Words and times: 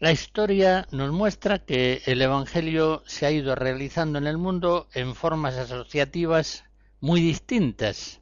La 0.00 0.12
historia 0.12 0.86
nos 0.92 1.10
muestra 1.10 1.58
que 1.58 2.02
el 2.06 2.22
Evangelio 2.22 3.02
se 3.04 3.26
ha 3.26 3.32
ido 3.32 3.56
realizando 3.56 4.18
en 4.18 4.28
el 4.28 4.38
mundo 4.38 4.86
en 4.94 5.16
formas 5.16 5.56
asociativas 5.56 6.62
muy 7.00 7.20
distintas. 7.20 8.20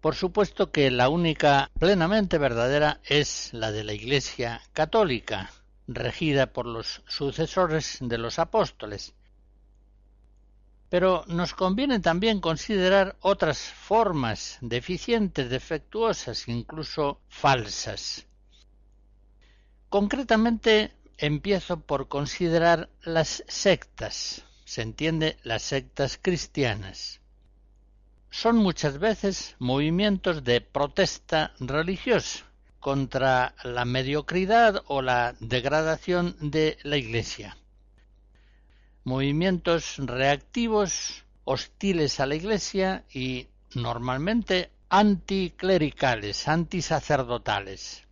Por 0.00 0.14
supuesto 0.14 0.70
que 0.70 0.92
la 0.92 1.08
única 1.08 1.72
plenamente 1.76 2.38
verdadera 2.38 3.00
es 3.04 3.52
la 3.52 3.72
de 3.72 3.82
la 3.82 3.94
Iglesia 3.94 4.62
católica, 4.72 5.50
regida 5.88 6.52
por 6.52 6.66
los 6.66 7.02
sucesores 7.08 7.98
de 8.00 8.18
los 8.18 8.38
apóstoles. 8.38 9.14
Pero 10.88 11.24
nos 11.26 11.52
conviene 11.52 11.98
también 11.98 12.40
considerar 12.40 13.16
otras 13.22 13.58
formas 13.58 14.58
deficientes, 14.60 15.50
defectuosas, 15.50 16.46
incluso 16.46 17.20
falsas. 17.28 18.28
Concretamente 19.92 20.90
empiezo 21.18 21.80
por 21.80 22.08
considerar 22.08 22.88
las 23.02 23.44
sectas, 23.46 24.42
se 24.64 24.80
entiende 24.80 25.36
las 25.42 25.60
sectas 25.60 26.18
cristianas. 26.22 27.20
Son 28.30 28.56
muchas 28.56 28.98
veces 28.98 29.54
movimientos 29.58 30.44
de 30.44 30.62
protesta 30.62 31.52
religiosa 31.60 32.46
contra 32.80 33.54
la 33.64 33.84
mediocridad 33.84 34.82
o 34.86 35.02
la 35.02 35.34
degradación 35.40 36.36
de 36.40 36.78
la 36.84 36.96
Iglesia. 36.96 37.58
Movimientos 39.04 39.98
reactivos, 39.98 41.26
hostiles 41.44 42.18
a 42.18 42.24
la 42.24 42.36
Iglesia 42.36 43.04
y 43.12 43.48
normalmente 43.74 44.70
anticlericales, 44.88 46.48
antisacerdotales. 46.48 48.06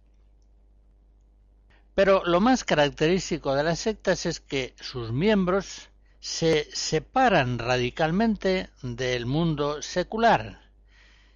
Pero 2.02 2.24
lo 2.24 2.40
más 2.40 2.64
característico 2.64 3.54
de 3.54 3.62
las 3.62 3.80
sectas 3.80 4.24
es 4.24 4.40
que 4.40 4.74
sus 4.80 5.12
miembros 5.12 5.90
se 6.18 6.66
separan 6.72 7.58
radicalmente 7.58 8.70
del 8.80 9.26
mundo 9.26 9.82
secular, 9.82 10.62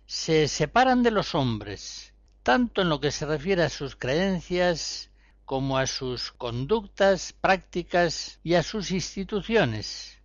se 0.07 0.49
separan 0.49 1.03
de 1.03 1.11
los 1.11 1.35
hombres, 1.35 2.15
tanto 2.43 2.81
en 2.81 2.89
lo 2.89 2.99
que 2.99 3.11
se 3.11 3.27
refiere 3.27 3.63
a 3.63 3.69
sus 3.69 3.95
creencias 3.95 5.11
como 5.45 5.77
a 5.77 5.87
sus 5.87 6.33
conductas, 6.33 7.35
prácticas 7.35 8.41
y 8.43 8.55
a 8.55 8.63
sus 8.63 8.91
instituciones. 8.91 10.17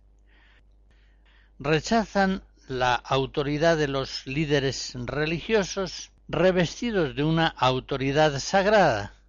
Rechazan 1.58 2.42
la 2.66 2.94
autoridad 2.94 3.76
de 3.76 3.88
los 3.88 4.26
líderes 4.26 4.94
religiosos 4.94 6.12
revestidos 6.28 7.14
de 7.14 7.24
una 7.24 7.46
autoridad 7.46 8.38
sagrada, 8.38 9.19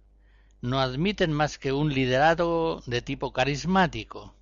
no 0.62 0.80
admiten 0.80 1.32
más 1.32 1.58
que 1.58 1.72
un 1.72 1.92
liderazgo 1.92 2.82
de 2.86 3.02
tipo 3.02 3.32
carismático 3.32 4.34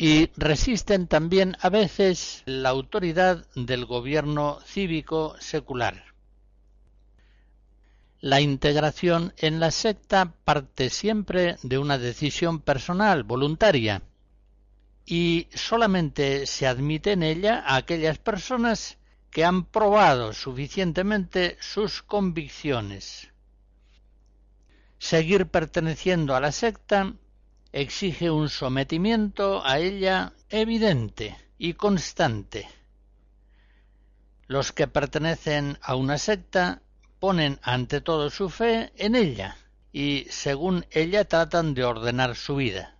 y 0.00 0.30
resisten 0.36 1.08
también 1.08 1.56
a 1.60 1.70
veces 1.70 2.44
la 2.46 2.68
autoridad 2.68 3.44
del 3.56 3.84
gobierno 3.84 4.60
cívico 4.64 5.34
secular. 5.40 6.04
La 8.20 8.40
integración 8.40 9.34
en 9.36 9.58
la 9.58 9.72
secta 9.72 10.34
parte 10.44 10.88
siempre 10.90 11.56
de 11.62 11.78
una 11.78 11.98
decisión 11.98 12.60
personal, 12.60 13.24
voluntaria, 13.24 14.02
y 15.04 15.48
solamente 15.52 16.46
se 16.46 16.66
admite 16.66 17.12
en 17.12 17.24
ella 17.24 17.64
a 17.66 17.76
aquellas 17.76 18.18
personas 18.18 18.98
que 19.30 19.44
han 19.44 19.64
probado 19.64 20.32
suficientemente 20.32 21.56
sus 21.60 22.02
convicciones, 22.02 23.28
Seguir 24.98 25.46
perteneciendo 25.46 26.34
a 26.34 26.40
la 26.40 26.52
secta 26.52 27.14
exige 27.72 28.30
un 28.30 28.48
sometimiento 28.48 29.64
a 29.64 29.78
ella 29.78 30.32
evidente 30.48 31.36
y 31.58 31.74
constante. 31.74 32.68
Los 34.46 34.72
que 34.72 34.88
pertenecen 34.88 35.78
a 35.82 35.94
una 35.94 36.18
secta 36.18 36.82
ponen 37.20 37.58
ante 37.62 38.00
todo 38.00 38.30
su 38.30 38.48
fe 38.48 38.92
en 38.96 39.14
ella 39.14 39.56
y 39.92 40.26
según 40.30 40.86
ella 40.90 41.24
tratan 41.26 41.74
de 41.74 41.84
ordenar 41.84 42.36
su 42.36 42.56
vida. 42.56 42.96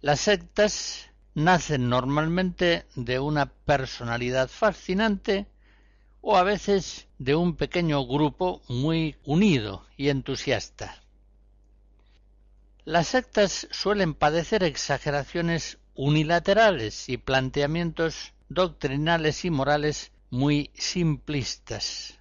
Las 0.00 0.20
sectas 0.20 1.10
nacen 1.34 1.88
normalmente 1.88 2.86
de 2.94 3.18
una 3.18 3.46
personalidad 3.46 4.48
fascinante 4.48 5.46
o 6.22 6.36
a 6.36 6.44
veces 6.44 7.08
de 7.18 7.34
un 7.34 7.56
pequeño 7.56 8.06
grupo 8.06 8.62
muy 8.68 9.16
unido 9.24 9.84
y 9.96 10.08
entusiasta. 10.08 11.02
Las 12.84 13.08
sectas 13.08 13.68
suelen 13.70 14.14
padecer 14.14 14.62
exageraciones 14.62 15.78
unilaterales 15.94 17.08
y 17.08 17.16
planteamientos 17.16 18.32
doctrinales 18.48 19.44
y 19.44 19.50
morales 19.50 20.12
muy 20.30 20.70
simplistas. 20.74 22.18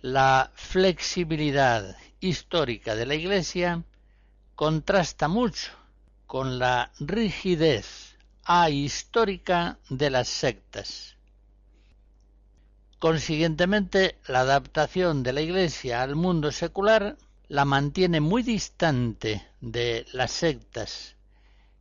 La 0.00 0.50
flexibilidad 0.54 1.96
histórica 2.20 2.94
de 2.94 3.06
la 3.06 3.14
Iglesia 3.14 3.84
contrasta 4.54 5.28
mucho 5.28 5.72
con 6.26 6.58
la 6.58 6.92
rigidez 6.98 8.16
ahistórica 8.44 9.78
de 9.88 10.10
las 10.10 10.28
sectas. 10.28 11.17
Consiguientemente, 12.98 14.18
la 14.26 14.40
adaptación 14.40 15.22
de 15.22 15.32
la 15.32 15.40
Iglesia 15.40 16.02
al 16.02 16.16
mundo 16.16 16.50
secular 16.50 17.16
la 17.46 17.64
mantiene 17.64 18.20
muy 18.20 18.42
distante 18.42 19.46
de 19.60 20.04
las 20.12 20.32
sectas 20.32 21.14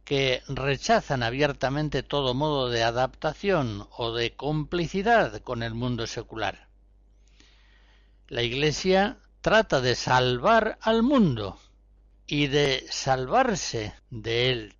que 0.06 0.44
rechazan 0.48 1.24
abiertamente 1.24 2.04
todo 2.04 2.34
modo 2.34 2.70
de 2.70 2.84
adaptación 2.84 3.88
o 3.98 4.14
de 4.14 4.36
complicidad 4.36 5.42
con 5.42 5.64
el 5.64 5.74
mundo 5.74 6.06
secular. 6.06 6.68
La 8.28 8.44
Iglesia 8.44 9.18
trata 9.42 9.82
de 9.82 9.96
salvar 9.96 10.78
al 10.82 11.02
mundo 11.02 11.60
y 12.28 12.48
de 12.48 12.86
salvarse 12.92 13.96
de 14.12 14.52
él. 14.52 14.76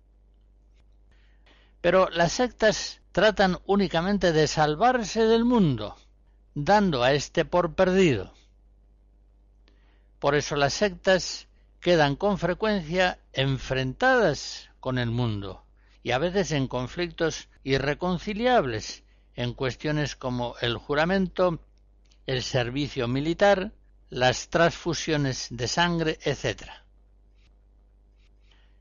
Pero 1.80 2.08
las 2.10 2.32
sectas 2.32 3.00
tratan 3.12 3.58
únicamente 3.66 4.32
de 4.32 4.46
salvarse 4.46 5.26
del 5.26 5.44
mundo, 5.44 5.96
dando 6.54 7.02
a 7.02 7.12
éste 7.12 7.44
por 7.44 7.74
perdido. 7.74 8.32
Por 10.18 10.34
eso 10.34 10.56
las 10.56 10.74
sectas 10.74 11.46
quedan 11.80 12.16
con 12.16 12.38
frecuencia 12.38 13.18
enfrentadas 13.32 14.68
con 14.80 14.98
el 14.98 15.10
mundo 15.10 15.64
y 16.02 16.12
a 16.12 16.18
veces 16.18 16.52
en 16.52 16.68
conflictos 16.68 17.48
irreconciliables 17.64 19.04
en 19.36 19.54
cuestiones 19.54 20.16
como 20.16 20.56
el 20.60 20.76
juramento, 20.76 21.60
el 22.26 22.42
servicio 22.42 23.06
militar, 23.06 23.72
las 24.10 24.48
transfusiones 24.48 25.48
de 25.50 25.68
sangre, 25.68 26.18
etc. 26.24 26.64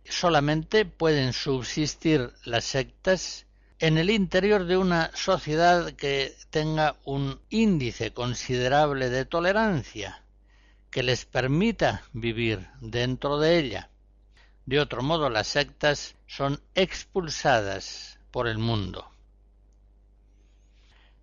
Solamente 0.05 0.85
pueden 0.85 1.33
subsistir 1.33 2.33
las 2.43 2.65
sectas 2.65 3.46
en 3.79 3.97
el 3.97 4.09
interior 4.09 4.65
de 4.65 4.77
una 4.77 5.11
sociedad 5.13 5.91
que 5.93 6.35
tenga 6.49 6.95
un 7.05 7.39
índice 7.49 8.11
considerable 8.11 9.09
de 9.09 9.25
tolerancia 9.25 10.23
que 10.89 11.03
les 11.03 11.25
permita 11.25 12.03
vivir 12.11 12.67
dentro 12.81 13.39
de 13.39 13.59
ella. 13.59 13.89
De 14.65 14.79
otro 14.79 15.03
modo, 15.03 15.29
las 15.29 15.47
sectas 15.47 16.15
son 16.25 16.59
expulsadas 16.73 18.19
por 18.31 18.47
el 18.47 18.57
mundo. 18.57 19.09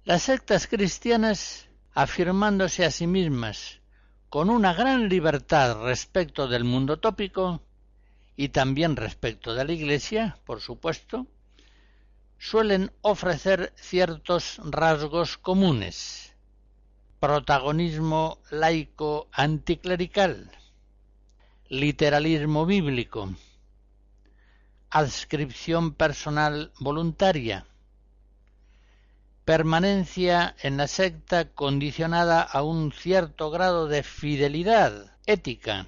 Las 0.05 0.23
sectas 0.23 0.67
cristianas, 0.67 1.69
afirmándose 1.93 2.85
a 2.85 2.91
sí 2.91 3.07
mismas 3.07 3.81
con 4.29 4.51
una 4.51 4.75
gran 4.75 5.09
libertad 5.09 5.83
respecto 5.83 6.47
del 6.47 6.65
mundo 6.65 6.99
tópico 6.99 7.63
y 8.37 8.49
también 8.49 8.97
respecto 8.97 9.55
de 9.55 9.65
la 9.65 9.73
Iglesia, 9.73 10.39
por 10.45 10.61
supuesto, 10.61 11.27
suelen 12.45 12.93
ofrecer 13.01 13.73
ciertos 13.75 14.61
rasgos 14.63 15.39
comunes. 15.39 16.35
Protagonismo 17.19 18.39
laico 18.51 19.29
anticlerical, 19.33 20.51
literalismo 21.69 22.67
bíblico, 22.67 23.35
adscripción 24.91 25.95
personal 25.95 26.71
voluntaria, 26.79 27.65
permanencia 29.47 30.55
en 30.61 30.77
la 30.77 30.87
secta 30.87 31.49
condicionada 31.49 32.43
a 32.43 32.63
un 32.63 32.93
cierto 32.93 33.51
grado 33.51 33.89
de 33.89 34.03
fidelidad 34.03 35.17
ética, 35.25 35.87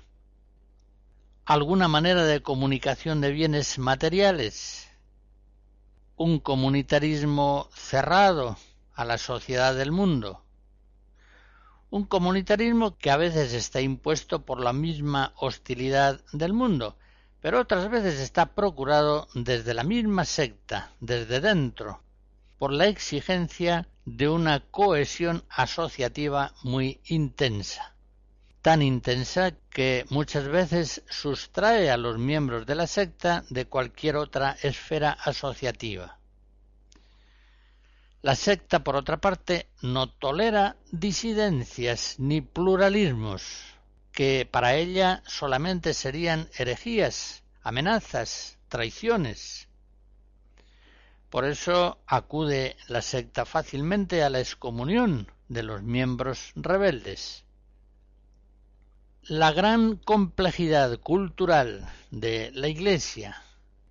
alguna 1.44 1.86
manera 1.86 2.24
de 2.24 2.40
comunicación 2.40 3.20
de 3.20 3.32
bienes 3.32 3.78
materiales, 3.78 4.85
un 6.16 6.40
comunitarismo 6.40 7.68
cerrado 7.74 8.56
a 8.94 9.04
la 9.04 9.18
sociedad 9.18 9.74
del 9.74 9.92
mundo, 9.92 10.42
un 11.90 12.04
comunitarismo 12.04 12.96
que 12.96 13.10
a 13.10 13.18
veces 13.18 13.52
está 13.52 13.82
impuesto 13.82 14.42
por 14.44 14.60
la 14.60 14.72
misma 14.72 15.34
hostilidad 15.36 16.20
del 16.32 16.54
mundo, 16.54 16.96
pero 17.40 17.60
otras 17.60 17.90
veces 17.90 18.18
está 18.18 18.46
procurado 18.46 19.28
desde 19.34 19.74
la 19.74 19.84
misma 19.84 20.24
secta, 20.24 20.90
desde 21.00 21.40
dentro, 21.40 22.00
por 22.58 22.72
la 22.72 22.86
exigencia 22.86 23.86
de 24.06 24.28
una 24.30 24.60
cohesión 24.60 25.44
asociativa 25.50 26.54
muy 26.62 27.00
intensa, 27.04 27.94
tan 28.66 28.82
intensa 28.82 29.52
que 29.70 30.04
muchas 30.10 30.48
veces 30.48 31.04
sustrae 31.08 31.88
a 31.88 31.96
los 31.96 32.18
miembros 32.18 32.66
de 32.66 32.74
la 32.74 32.88
secta 32.88 33.44
de 33.48 33.66
cualquier 33.66 34.16
otra 34.16 34.56
esfera 34.60 35.12
asociativa. 35.12 36.18
La 38.22 38.34
secta, 38.34 38.82
por 38.82 38.96
otra 38.96 39.18
parte, 39.18 39.68
no 39.82 40.10
tolera 40.10 40.74
disidencias 40.90 42.16
ni 42.18 42.40
pluralismos, 42.40 43.62
que 44.10 44.48
para 44.50 44.74
ella 44.74 45.22
solamente 45.28 45.94
serían 45.94 46.48
herejías, 46.58 47.44
amenazas, 47.62 48.58
traiciones. 48.66 49.68
Por 51.30 51.44
eso 51.44 52.00
acude 52.04 52.76
la 52.88 53.00
secta 53.00 53.44
fácilmente 53.44 54.24
a 54.24 54.28
la 54.28 54.40
excomunión 54.40 55.30
de 55.46 55.62
los 55.62 55.84
miembros 55.84 56.50
rebeldes. 56.56 57.45
La 59.28 59.50
gran 59.50 59.96
complejidad 59.96 61.00
cultural 61.00 61.84
de 62.12 62.52
la 62.54 62.68
Iglesia, 62.68 63.42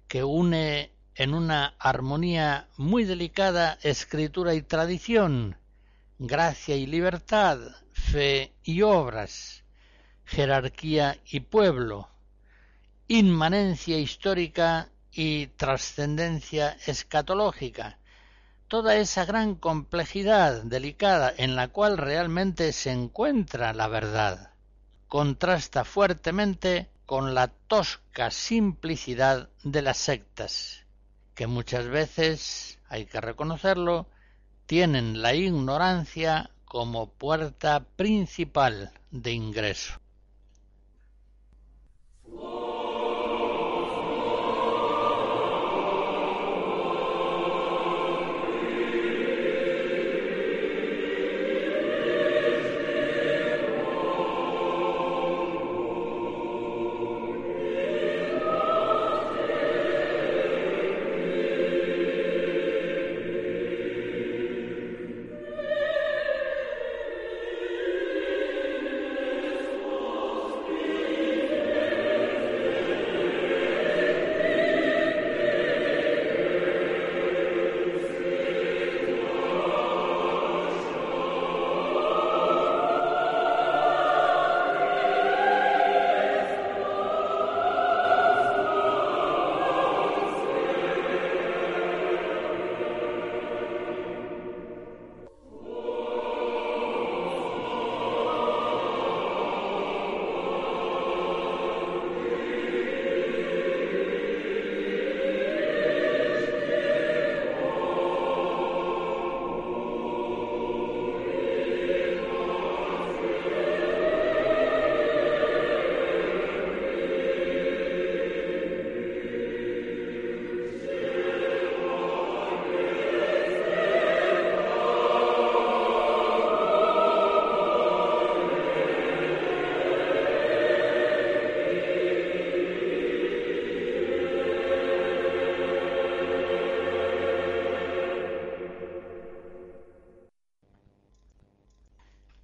que 0.08 0.24
une 0.24 0.94
en 1.14 1.34
una 1.34 1.76
armonía 1.78 2.70
muy 2.78 3.04
delicada 3.04 3.78
escritura 3.82 4.54
y 4.54 4.62
tradición, 4.62 5.58
gracia 6.20 6.78
y 6.78 6.86
libertad, 6.86 7.60
fe 7.92 8.54
y 8.64 8.84
obras, 8.84 9.66
jerarquía 10.24 11.20
y 11.26 11.42
pueblo, 11.42 12.08
inmanencia 13.10 14.00
histórica 14.00 14.88
y 15.12 15.48
trascendencia 15.48 16.78
escatológica, 16.88 18.00
toda 18.70 18.96
esa 18.96 19.26
gran 19.26 19.56
complejidad 19.56 20.64
delicada 20.64 21.34
en 21.36 21.58
la 21.58 21.68
cual 21.68 21.98
realmente 21.98 22.72
se 22.72 22.94
encuentra 22.94 23.74
la 23.74 23.90
verdad, 23.90 24.55
contrasta 25.16 25.86
fuertemente 25.86 26.90
con 27.06 27.34
la 27.34 27.48
tosca 27.48 28.32
simplicidad 28.32 29.48
de 29.64 29.82
las 29.82 29.96
sectas, 29.96 30.84
que 31.36 31.48
muchas 31.48 31.88
veces, 31.88 32.80
hay 32.90 33.06
que 33.06 33.22
reconocerlo, 33.22 34.10
tienen 34.66 35.22
la 35.22 35.34
ignorancia 35.34 36.52
como 36.66 37.08
puerta 37.12 37.86
principal 37.96 38.92
de 39.10 39.32
ingreso. 39.32 40.02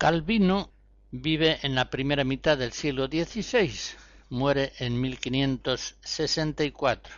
Calvino 0.01 0.74
vive 1.12 1.60
en 1.62 1.75
la 1.75 1.91
primera 1.91 2.24
mitad 2.24 2.58
del 2.58 2.72
siglo 2.72 3.05
XVI, 3.05 3.72
muere 4.29 4.74
en 4.79 5.00
1564 5.00 7.13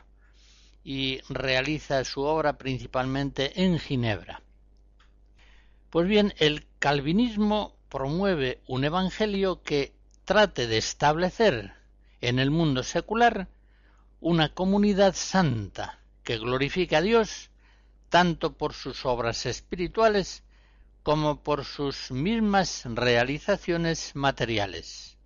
y 0.84 1.22
realiza 1.30 2.04
su 2.04 2.24
obra 2.24 2.58
principalmente 2.58 3.64
en 3.64 3.80
Ginebra. 3.80 4.42
Pues 5.92 6.10
bien, 6.10 6.34
el 6.40 6.68
calvinismo 6.80 7.78
promueve 7.88 8.60
un 8.68 8.84
evangelio 8.84 9.64
que 9.64 9.94
trate 10.26 10.68
de 10.68 10.78
establecer 10.78 11.72
en 12.20 12.38
el 12.38 12.52
mundo 12.52 12.84
secular 12.84 13.48
una 14.20 14.54
comunidad 14.54 15.16
santa 15.16 16.02
que 16.22 16.38
glorifique 16.38 16.98
a 16.98 17.02
Dios 17.02 17.50
tanto 18.10 18.58
por 18.58 18.74
sus 18.74 19.06
obras 19.06 19.46
espirituales 19.46 20.43
como 21.04 21.44
por 21.44 21.66
sus 21.66 22.12
mismas 22.12 22.84
realizaciones 22.86 24.16
materiales. 24.16 25.18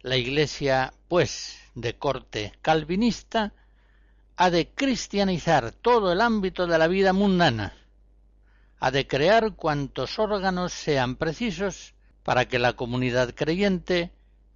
La 0.00 0.16
Iglesia, 0.16 0.94
pues, 1.08 1.58
de 1.74 1.98
corte 1.98 2.52
calvinista, 2.62 3.52
ha 4.36 4.50
de 4.50 4.68
cristianizar 4.70 5.72
todo 5.72 6.12
el 6.12 6.20
ámbito 6.20 6.68
de 6.68 6.78
la 6.78 6.86
vida 6.86 7.12
mundana, 7.12 7.74
ha 8.78 8.90
de 8.92 9.08
crear 9.08 9.54
cuantos 9.54 10.18
órganos 10.18 10.72
sean 10.72 11.16
precisos 11.16 11.94
para 12.22 12.46
que 12.46 12.58
la 12.58 12.74
comunidad 12.74 13.34
creyente 13.34 14.12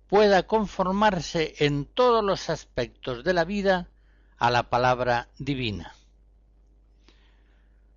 pueda 0.06 0.46
conformarse 0.46 1.54
en 1.58 1.86
todos 1.86 2.22
los 2.22 2.50
aspectos 2.50 3.24
de 3.24 3.34
la 3.34 3.44
vida 3.44 3.88
a 4.38 4.50
la 4.50 4.70
palabra 4.70 5.28
divina. 5.38 5.94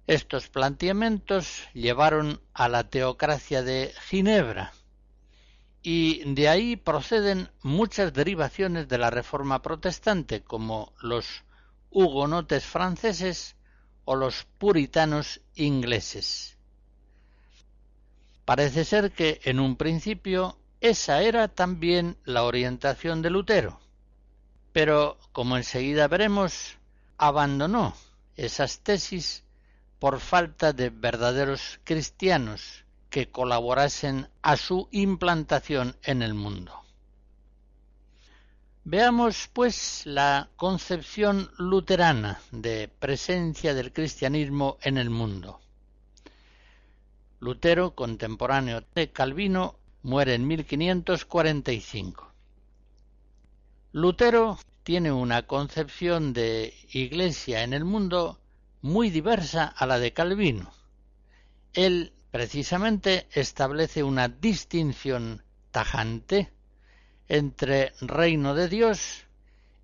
Estos 0.06 0.50
planteamientos 0.50 1.64
llevaron 1.74 2.42
a 2.54 2.68
la 2.68 2.90
teocracia 2.90 3.64
de 3.64 3.94
Ginebra, 4.10 4.74
y 5.82 6.34
de 6.34 6.50
ahí 6.50 6.76
proceden 6.76 7.50
muchas 7.62 8.14
derivaciones 8.14 8.90
de 8.90 8.98
la 8.98 9.10
Reforma 9.10 9.62
protestante, 9.62 10.42
como 10.42 10.94
los 11.02 11.44
hugonotes 11.90 12.66
franceses 12.66 13.56
o 14.04 14.16
los 14.16 14.46
puritanos 14.58 15.40
ingleses. 15.56 16.58
Parece 18.44 18.84
ser 18.84 19.12
que 19.12 19.40
en 19.46 19.62
un 19.62 19.78
principio 19.78 20.58
esa 20.82 21.22
era 21.22 21.48
también 21.48 22.18
la 22.26 22.44
orientación 22.44 23.22
de 23.22 23.30
Lutero, 23.30 23.80
pero 24.74 25.18
como 25.32 25.56
enseguida 25.56 26.10
veremos, 26.10 26.78
abandonó 27.18 27.96
esas 28.36 28.80
tesis 28.80 29.43
por 30.04 30.20
falta 30.20 30.74
de 30.74 30.90
verdaderos 30.90 31.80
cristianos 31.86 32.84
que 33.10 33.32
colaborasen 33.32 34.28
a 34.42 34.58
su 34.58 34.90
implantación 34.92 35.96
en 36.04 36.22
el 36.22 36.34
mundo. 36.34 36.74
Veamos, 38.84 39.50
pues, 39.54 40.02
la 40.06 40.50
concepción 40.58 41.50
luterana 41.58 42.42
de 42.52 42.90
presencia 42.90 43.74
del 43.74 43.94
cristianismo 43.94 44.78
en 44.82 44.98
el 44.98 45.10
mundo. 45.10 45.62
Lutero, 47.40 47.96
contemporáneo 47.96 48.84
de 48.94 49.10
Calvino, 49.10 49.80
muere 50.02 50.34
en 50.34 50.46
1545. 50.46 52.30
Lutero 53.94 54.60
tiene 54.84 55.14
una 55.14 55.44
concepción 55.44 56.34
de 56.34 56.74
iglesia 56.92 57.64
en 57.64 57.72
el 57.72 57.86
mundo 57.86 58.42
muy 58.84 59.10
diversa 59.10 59.64
a 59.66 59.86
la 59.86 59.98
de 59.98 60.12
Calvino. 60.12 60.72
Él 61.74 62.14
precisamente 62.32 63.28
establece 63.32 64.04
una 64.04 64.28
distinción 64.28 65.42
tajante 65.72 66.52
entre 67.30 67.94
reino 68.02 68.54
de 68.54 68.68
Dios 68.68 69.26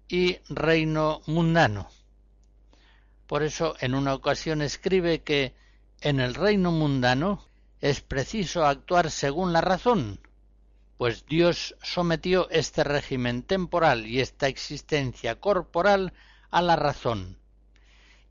y 0.09 0.39
reino 0.49 1.21
mundano. 1.27 1.89
Por 3.25 3.41
eso 3.41 3.75
en 3.79 3.95
una 3.95 4.13
ocasión 4.13 4.61
escribe 4.61 5.21
que 5.23 5.55
en 6.01 6.19
el 6.19 6.35
reino 6.35 6.71
mundano 6.71 7.47
es 7.79 8.01
preciso 8.01 8.65
actuar 8.65 9.11
según 9.11 9.53
la 9.53 9.61
razón, 9.61 10.19
pues 10.97 11.25
Dios 11.25 11.77
sometió 11.81 12.49
este 12.49 12.83
régimen 12.83 13.43
temporal 13.43 14.05
y 14.05 14.19
esta 14.19 14.49
existencia 14.49 15.39
corporal 15.39 16.11
a 16.51 16.61
la 16.61 16.75
razón, 16.75 17.38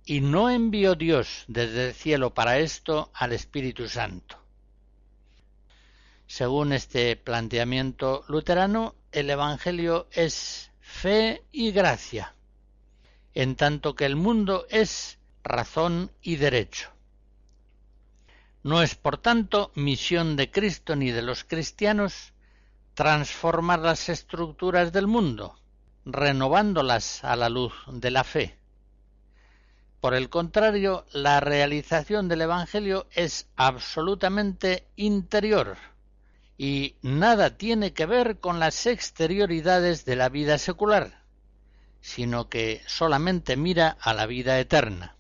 y 0.09 0.23
no 0.23 0.49
envió 0.49 0.95
Dios 0.95 1.45
desde 1.49 1.89
el 1.89 1.95
cielo 1.95 2.33
para 2.33 2.59
esto 2.61 3.11
al 3.13 3.35
Espíritu 3.35 3.91
Santo. 3.91 4.39
Según 6.27 6.73
este 6.73 7.15
planteamiento 7.15 8.25
luterano, 8.27 8.95
el 9.13 9.29
Evangelio 9.29 10.09
es 10.13 10.71
fe 10.81 11.43
y 11.53 11.73
gracia, 11.73 12.35
en 13.35 13.55
tanto 13.55 13.95
que 13.95 14.07
el 14.07 14.17
mundo 14.17 14.67
es 14.71 15.19
razón 15.45 16.11
y 16.23 16.37
derecho. 16.37 16.91
No 18.63 18.81
es, 18.83 18.95
por 18.95 19.19
tanto, 19.19 19.73
misión 19.75 20.37
de 20.37 20.51
Cristo 20.51 20.97
ni 20.97 21.11
de 21.11 21.21
los 21.21 21.45
cristianos 21.45 22.33
transformar 22.95 23.81
las 23.81 24.09
estructuras 24.09 24.91
del 24.91 25.07
mundo, 25.07 25.59
renovándolas 26.07 27.25
a 27.25 27.37
la 27.37 27.51
luz 27.51 27.75
de 27.89 28.11
la 28.11 28.25
fe. 28.25 28.58
Por 30.01 30.15
el 30.15 30.29
contrario, 30.31 31.05
la 31.13 31.41
realización 31.41 32.29
del 32.29 32.43
Evangelio 32.43 33.07
es 33.13 33.49
absolutamente 33.57 34.87
interior 34.97 35.77
y 36.57 36.97
nada 37.03 37.57
tiene 37.57 37.93
que 37.93 38.07
ver 38.07 38.39
con 38.39 38.61
las 38.61 38.87
exterioridades 38.87 40.05
de 40.05 40.17
la 40.17 40.29
vida 40.29 40.59
secular, 40.59 41.23
sino 42.01 42.49
que 42.49 42.83
solamente 42.87 43.57
mira 43.57 43.97
a 44.01 44.15
la 44.15 44.27
vida 44.27 44.59
eterna. 44.61 45.17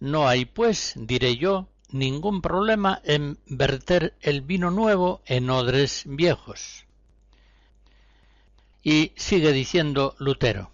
No 0.00 0.28
hay, 0.28 0.44
pues, 0.44 0.94
diré 0.96 1.36
yo, 1.36 1.68
ningún 1.90 2.42
problema 2.42 3.00
en 3.04 3.38
verter 3.46 4.14
el 4.20 4.42
vino 4.42 4.70
nuevo 4.70 5.22
en 5.26 5.50
odres 5.50 6.04
viejos. 6.06 6.86
Y 8.82 9.12
sigue 9.16 9.52
diciendo 9.52 10.14
Lutero, 10.18 10.70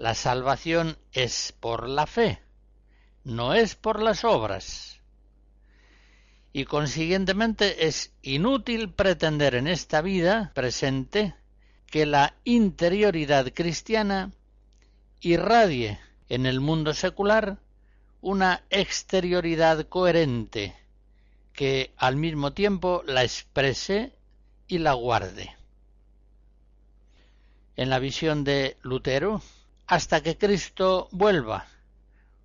la 0.00 0.14
salvación 0.14 0.96
es 1.12 1.52
por 1.60 1.86
la 1.86 2.06
fe, 2.06 2.40
no 3.22 3.52
es 3.52 3.74
por 3.74 4.02
las 4.02 4.24
obras. 4.24 4.98
Y 6.54 6.64
consiguientemente 6.64 7.86
es 7.86 8.10
inútil 8.22 8.94
pretender 8.94 9.54
en 9.54 9.66
esta 9.66 10.00
vida 10.00 10.52
presente 10.54 11.34
que 11.84 12.06
la 12.06 12.34
interioridad 12.44 13.52
cristiana 13.52 14.32
irradie 15.20 16.00
en 16.30 16.46
el 16.46 16.60
mundo 16.60 16.94
secular 16.94 17.58
una 18.22 18.64
exterioridad 18.70 19.86
coherente 19.86 20.74
que 21.52 21.92
al 21.98 22.16
mismo 22.16 22.54
tiempo 22.54 23.02
la 23.04 23.22
exprese 23.22 24.14
y 24.66 24.78
la 24.78 24.94
guarde. 24.94 25.54
En 27.76 27.90
la 27.90 27.98
visión 27.98 28.44
de 28.44 28.78
Lutero, 28.80 29.42
hasta 29.90 30.22
que 30.22 30.38
Cristo 30.38 31.08
vuelva, 31.10 31.66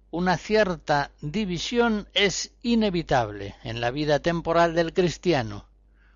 una 0.09 0.35
cierta 0.35 1.11
división 1.21 2.09
es 2.15 2.51
inevitable 2.63 3.53
en 3.63 3.81
la 3.81 3.91
vida 3.91 4.17
temporal 4.19 4.73
del 4.73 4.93
cristiano, 4.93 5.67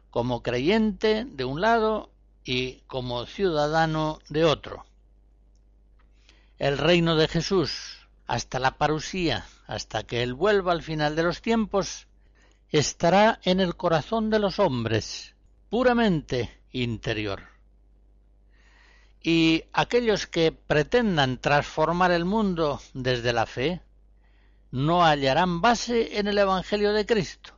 como 0.10 0.42
creyente 0.42 1.26
de 1.26 1.46
un 1.46 1.62
lado 1.62 2.10
y 2.44 2.78
como 2.88 3.28
ciudadano 3.28 4.18
de 4.30 4.44
otro. 4.44 4.88
El 6.58 6.80
reino 6.80 7.16
de 7.16 7.28
Jesús 7.28 8.08
hasta 8.26 8.58
la 8.58 8.80
parusía, 8.80 9.46
hasta 9.68 10.02
que 10.02 10.24
Él 10.24 10.34
vuelva 10.34 10.72
al 10.72 10.82
final 10.82 11.16
de 11.16 11.22
los 11.22 11.44
tiempos, 11.44 12.08
estará 12.72 13.40
en 13.44 13.60
el 13.60 13.76
corazón 13.76 14.32
de 14.32 14.40
los 14.40 14.58
hombres, 14.58 15.36
puramente 15.70 16.60
interior. 16.72 17.59
Y 19.22 19.66
aquellos 19.74 20.28
que 20.28 20.52
pretendan 20.52 21.40
transformar 21.40 22.12
el 22.12 22.26
mundo 22.26 22.82
desde 22.94 23.34
la 23.34 23.46
fe, 23.46 23.82
no 24.72 25.04
hallarán 25.04 25.62
base 25.62 26.20
en 26.20 26.28
el 26.28 26.38
Evangelio 26.38 26.94
de 26.94 27.06
Cristo, 27.06 27.54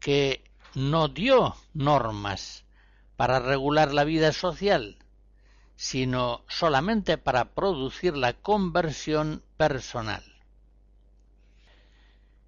que 0.00 0.42
no 0.74 1.08
dio 1.08 1.56
normas 1.72 2.64
para 3.16 3.38
regular 3.38 3.92
la 3.92 4.04
vida 4.04 4.32
social, 4.32 4.98
sino 5.76 6.42
solamente 6.48 7.18
para 7.18 7.54
producir 7.54 8.16
la 8.16 8.32
conversión 8.32 9.42
personal. 9.56 10.22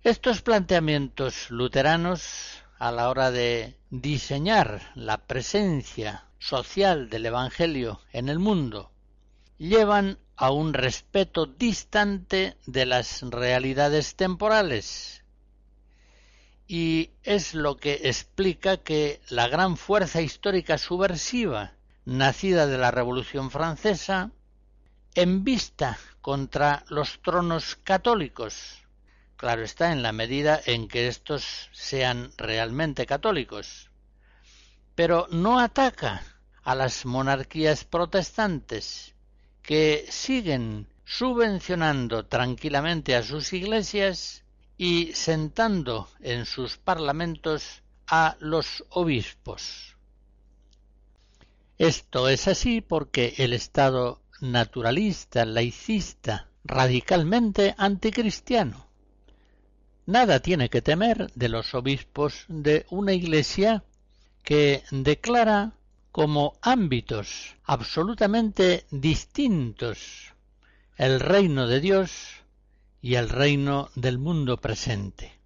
Estos 0.02 0.42
planteamientos 0.42 1.50
luteranos 1.50 2.62
a 2.78 2.92
la 2.92 3.08
hora 3.10 3.30
de 3.30 3.76
diseñar 3.90 4.92
la 4.94 5.18
presencia 5.18 6.24
social 6.38 7.10
del 7.10 7.26
Evangelio 7.26 8.00
en 8.12 8.28
el 8.28 8.38
mundo 8.38 8.90
llevan 9.58 10.18
a 10.36 10.52
un 10.52 10.72
respeto 10.72 11.46
distante 11.46 12.56
de 12.66 12.86
las 12.86 13.22
realidades 13.22 14.14
temporales. 14.14 15.24
Y 16.68 17.10
es 17.24 17.54
lo 17.54 17.76
que 17.76 18.00
explica 18.04 18.76
que 18.76 19.20
la 19.30 19.48
gran 19.48 19.76
fuerza 19.76 20.20
histórica 20.20 20.78
subversiva 20.78 21.72
nacida 22.08 22.66
de 22.66 22.78
la 22.78 22.90
Revolución 22.90 23.50
Francesa, 23.50 24.30
en 25.14 25.44
vista 25.44 25.98
contra 26.22 26.84
los 26.88 27.20
tronos 27.20 27.76
católicos. 27.76 28.78
Claro 29.38 29.62
está, 29.62 29.92
en 29.92 30.02
la 30.02 30.10
medida 30.10 30.60
en 30.66 30.88
que 30.88 31.06
estos 31.06 31.70
sean 31.70 32.32
realmente 32.36 33.06
católicos. 33.06 33.88
Pero 34.96 35.28
no 35.30 35.60
ataca 35.60 36.24
a 36.64 36.74
las 36.74 37.06
monarquías 37.06 37.84
protestantes, 37.84 39.14
que 39.62 40.06
siguen 40.10 40.88
subvencionando 41.04 42.26
tranquilamente 42.26 43.14
a 43.14 43.22
sus 43.22 43.52
iglesias 43.52 44.42
y 44.76 45.12
sentando 45.12 46.08
en 46.18 46.44
sus 46.44 46.76
parlamentos 46.76 47.84
a 48.08 48.36
los 48.40 48.84
obispos. 48.90 49.96
Esto 51.78 52.28
es 52.28 52.48
así 52.48 52.80
porque 52.80 53.34
el 53.38 53.52
Estado 53.52 54.20
naturalista, 54.40 55.44
laicista, 55.44 56.48
radicalmente 56.64 57.76
anticristiano, 57.78 58.87
nada 60.08 60.40
tiene 60.40 60.70
que 60.70 60.80
temer 60.80 61.30
de 61.34 61.50
los 61.50 61.74
obispos 61.74 62.46
de 62.48 62.86
una 62.88 63.12
iglesia 63.12 63.84
que 64.42 64.82
declara 64.90 65.72
como 66.12 66.54
ámbitos 66.62 67.56
absolutamente 67.64 68.86
distintos 68.90 70.32
el 70.96 71.20
reino 71.20 71.66
de 71.66 71.80
Dios 71.80 72.10
y 73.02 73.16
el 73.16 73.28
reino 73.28 73.90
del 73.96 74.18
mundo 74.18 74.56
presente. 74.56 75.37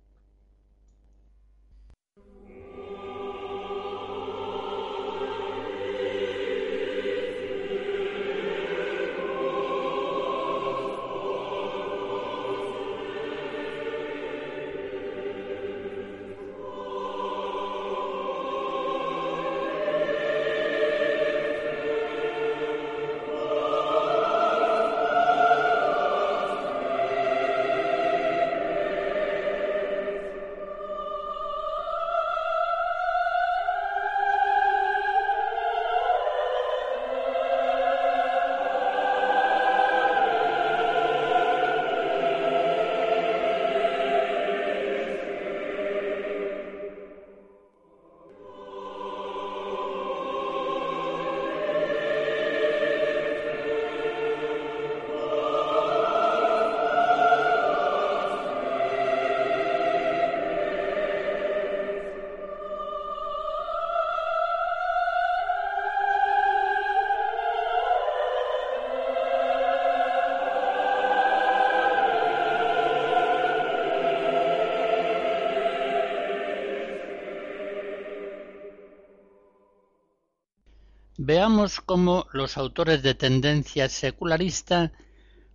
Veamos 81.33 81.81
cómo 81.81 82.27
los 82.35 82.59
autores 82.59 83.03
de 83.03 83.15
tendencia 83.15 83.89
secularista 83.89 84.93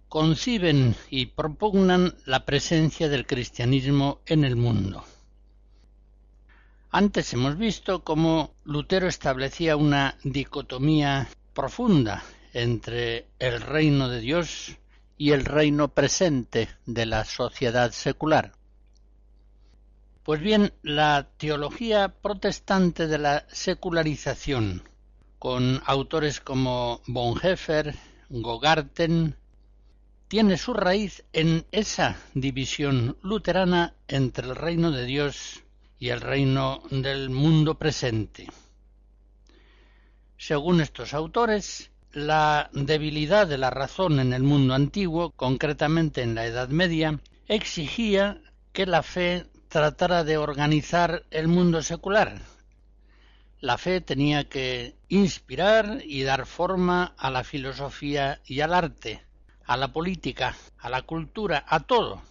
conciben 0.09 0.95
y 1.11 1.27
propugnan 1.27 2.15
la 2.25 2.45
presencia 2.45 3.09
del 3.09 3.27
cristianismo 3.27 4.21
en 4.25 4.43
el 4.43 4.55
mundo. 4.55 5.03
Antes 6.89 7.31
hemos 7.33 7.59
visto 7.59 8.03
cómo 8.03 8.55
Lutero 8.63 9.07
establecía 9.07 9.77
una 9.77 10.17
dicotomía 10.23 11.27
profunda 11.53 12.23
entre 12.53 13.27
el 13.37 13.61
reino 13.61 14.09
de 14.09 14.19
Dios 14.19 14.77
y 15.15 15.33
el 15.33 15.45
reino 15.45 15.89
presente 15.89 16.69
de 16.87 17.05
la 17.05 17.23
sociedad 17.23 17.91
secular. 17.91 18.53
Pues 20.23 20.41
bien, 20.41 20.73
la 20.81 21.27
teología 21.37 22.15
protestante 22.19 23.05
de 23.05 23.19
la 23.19 23.45
secularización, 23.49 24.81
con 25.39 25.81
autores 25.85 26.41
como 26.41 27.01
Bonhoeffer, 27.07 27.95
Gogarten, 28.29 29.35
tiene 30.27 30.57
su 30.57 30.73
raíz 30.73 31.23
en 31.31 31.65
esa 31.71 32.17
división 32.33 33.17
luterana 33.21 33.93
entre 34.07 34.47
el 34.47 34.55
reino 34.55 34.91
de 34.91 35.05
Dios 35.05 35.63
y 35.99 36.09
el 36.09 36.21
reino 36.21 36.81
del 36.91 37.29
mundo 37.29 37.75
presente. 37.75 38.47
Según 40.37 40.81
estos 40.81 41.13
autores, 41.13 41.91
la 42.11 42.69
debilidad 42.73 43.47
de 43.47 43.57
la 43.57 43.69
razón 43.69 44.19
en 44.19 44.33
el 44.33 44.43
mundo 44.43 44.73
antiguo, 44.73 45.31
concretamente 45.31 46.23
en 46.23 46.35
la 46.35 46.45
Edad 46.45 46.69
Media, 46.69 47.19
exigía 47.47 48.41
que 48.73 48.85
la 48.85 49.03
fe 49.03 49.45
tratara 49.69 50.23
de 50.23 50.37
organizar 50.37 51.23
el 51.31 51.47
mundo 51.47 51.81
secular. 51.81 52.41
La 53.59 53.77
fe 53.77 54.01
tenía 54.01 54.43
que 54.49 54.96
inspirar 55.09 56.01
y 56.03 56.23
dar 56.23 56.45
forma 56.45 57.13
a 57.17 57.31
la 57.31 57.43
filosofía 57.43 58.41
y 58.45 58.61
al 58.61 58.73
arte, 58.73 59.23
a 59.65 59.77
la 59.77 59.91
política, 59.91 60.55
a 60.79 60.89
la 60.89 61.03
cultura, 61.03 61.65
a 61.67 61.81
todo, 61.81 62.21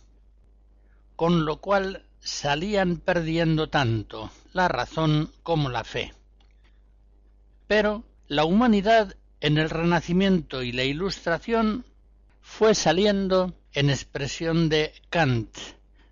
con 1.17 1.45
lo 1.45 1.61
cual 1.61 2.05
salían 2.21 2.97
perdiendo 2.97 3.69
tanto 3.69 4.31
la 4.53 4.69
razón 4.69 5.31
como 5.43 5.71
la 5.71 5.85
fe. 5.85 6.13
Pero 7.67 8.05
la 8.29 8.45
humanidad 8.45 9.17
en 9.41 9.59
el 9.59 9.71
Renacimiento 9.71 10.63
y 10.63 10.73
la 10.73 10.85
Ilustración 10.85 11.85
fue 12.41 12.75
saliendo 12.75 13.55
en 13.73 13.91
expresión 13.91 14.69
de 14.69 14.93
Kant, 15.11 15.57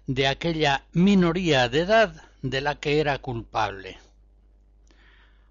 de 0.07 0.29
aquella 0.29 0.85
minoría 0.92 1.68
de 1.68 1.81
edad 1.81 2.22
de 2.42 2.61
la 2.61 2.74
que 2.77 3.00
era 3.00 3.18
culpable. 3.18 3.98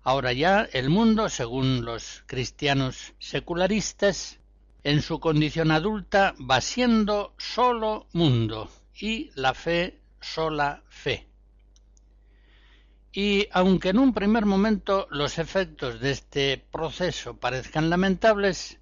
Ahora 0.03 0.33
ya 0.33 0.67
el 0.73 0.89
mundo, 0.89 1.29
según 1.29 1.85
los 1.85 2.23
cristianos 2.25 3.13
secularistas, 3.19 4.39
en 4.83 5.01
su 5.01 5.21
condición 5.21 5.71
adulta 5.71 6.35
va 6.39 6.59
siendo 6.59 7.33
solo 7.37 8.07
mundo 8.11 8.69
y 8.99 9.31
la 9.35 9.53
fe 9.53 10.01
sola 10.19 10.83
fe. 10.89 11.25
Y 13.13 13.47
aunque 13.51 13.89
en 13.89 13.99
un 13.99 14.13
primer 14.13 14.45
momento 14.45 15.07
los 15.09 15.39
efectos 15.39 16.01
de 16.01 16.11
este 16.11 16.57
proceso 16.57 17.37
parezcan 17.37 17.89
lamentables, 17.89 18.79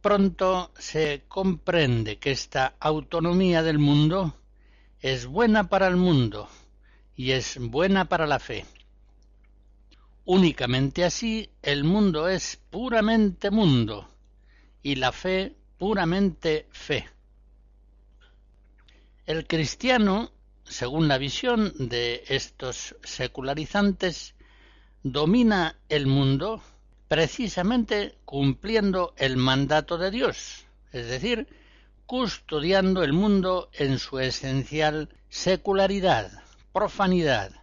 pronto 0.00 0.70
se 0.78 1.24
comprende 1.26 2.18
que 2.18 2.30
esta 2.30 2.74
autonomía 2.78 3.64
del 3.64 3.80
mundo 3.80 4.36
es 5.00 5.26
buena 5.26 5.68
para 5.68 5.88
el 5.88 5.96
mundo 5.96 6.48
y 7.16 7.32
es 7.32 7.58
buena 7.58 8.04
para 8.04 8.28
la 8.28 8.38
fe. 8.38 8.64
Únicamente 10.32 11.02
así 11.02 11.50
el 11.60 11.82
mundo 11.82 12.28
es 12.28 12.56
puramente 12.70 13.50
mundo 13.50 14.08
y 14.80 14.94
la 14.94 15.10
fe 15.10 15.56
puramente 15.76 16.68
fe. 16.70 17.08
El 19.26 19.48
cristiano, 19.48 20.30
según 20.62 21.08
la 21.08 21.18
visión 21.18 21.72
de 21.80 22.22
estos 22.28 22.94
secularizantes, 23.02 24.36
domina 25.02 25.80
el 25.88 26.06
mundo 26.06 26.62
precisamente 27.08 28.14
cumpliendo 28.24 29.14
el 29.16 29.36
mandato 29.36 29.98
de 29.98 30.12
Dios, 30.12 30.64
es 30.92 31.08
decir, 31.08 31.48
custodiando 32.06 33.02
el 33.02 33.14
mundo 33.14 33.68
en 33.72 33.98
su 33.98 34.20
esencial 34.20 35.08
secularidad, 35.28 36.30
profanidad, 36.72 37.59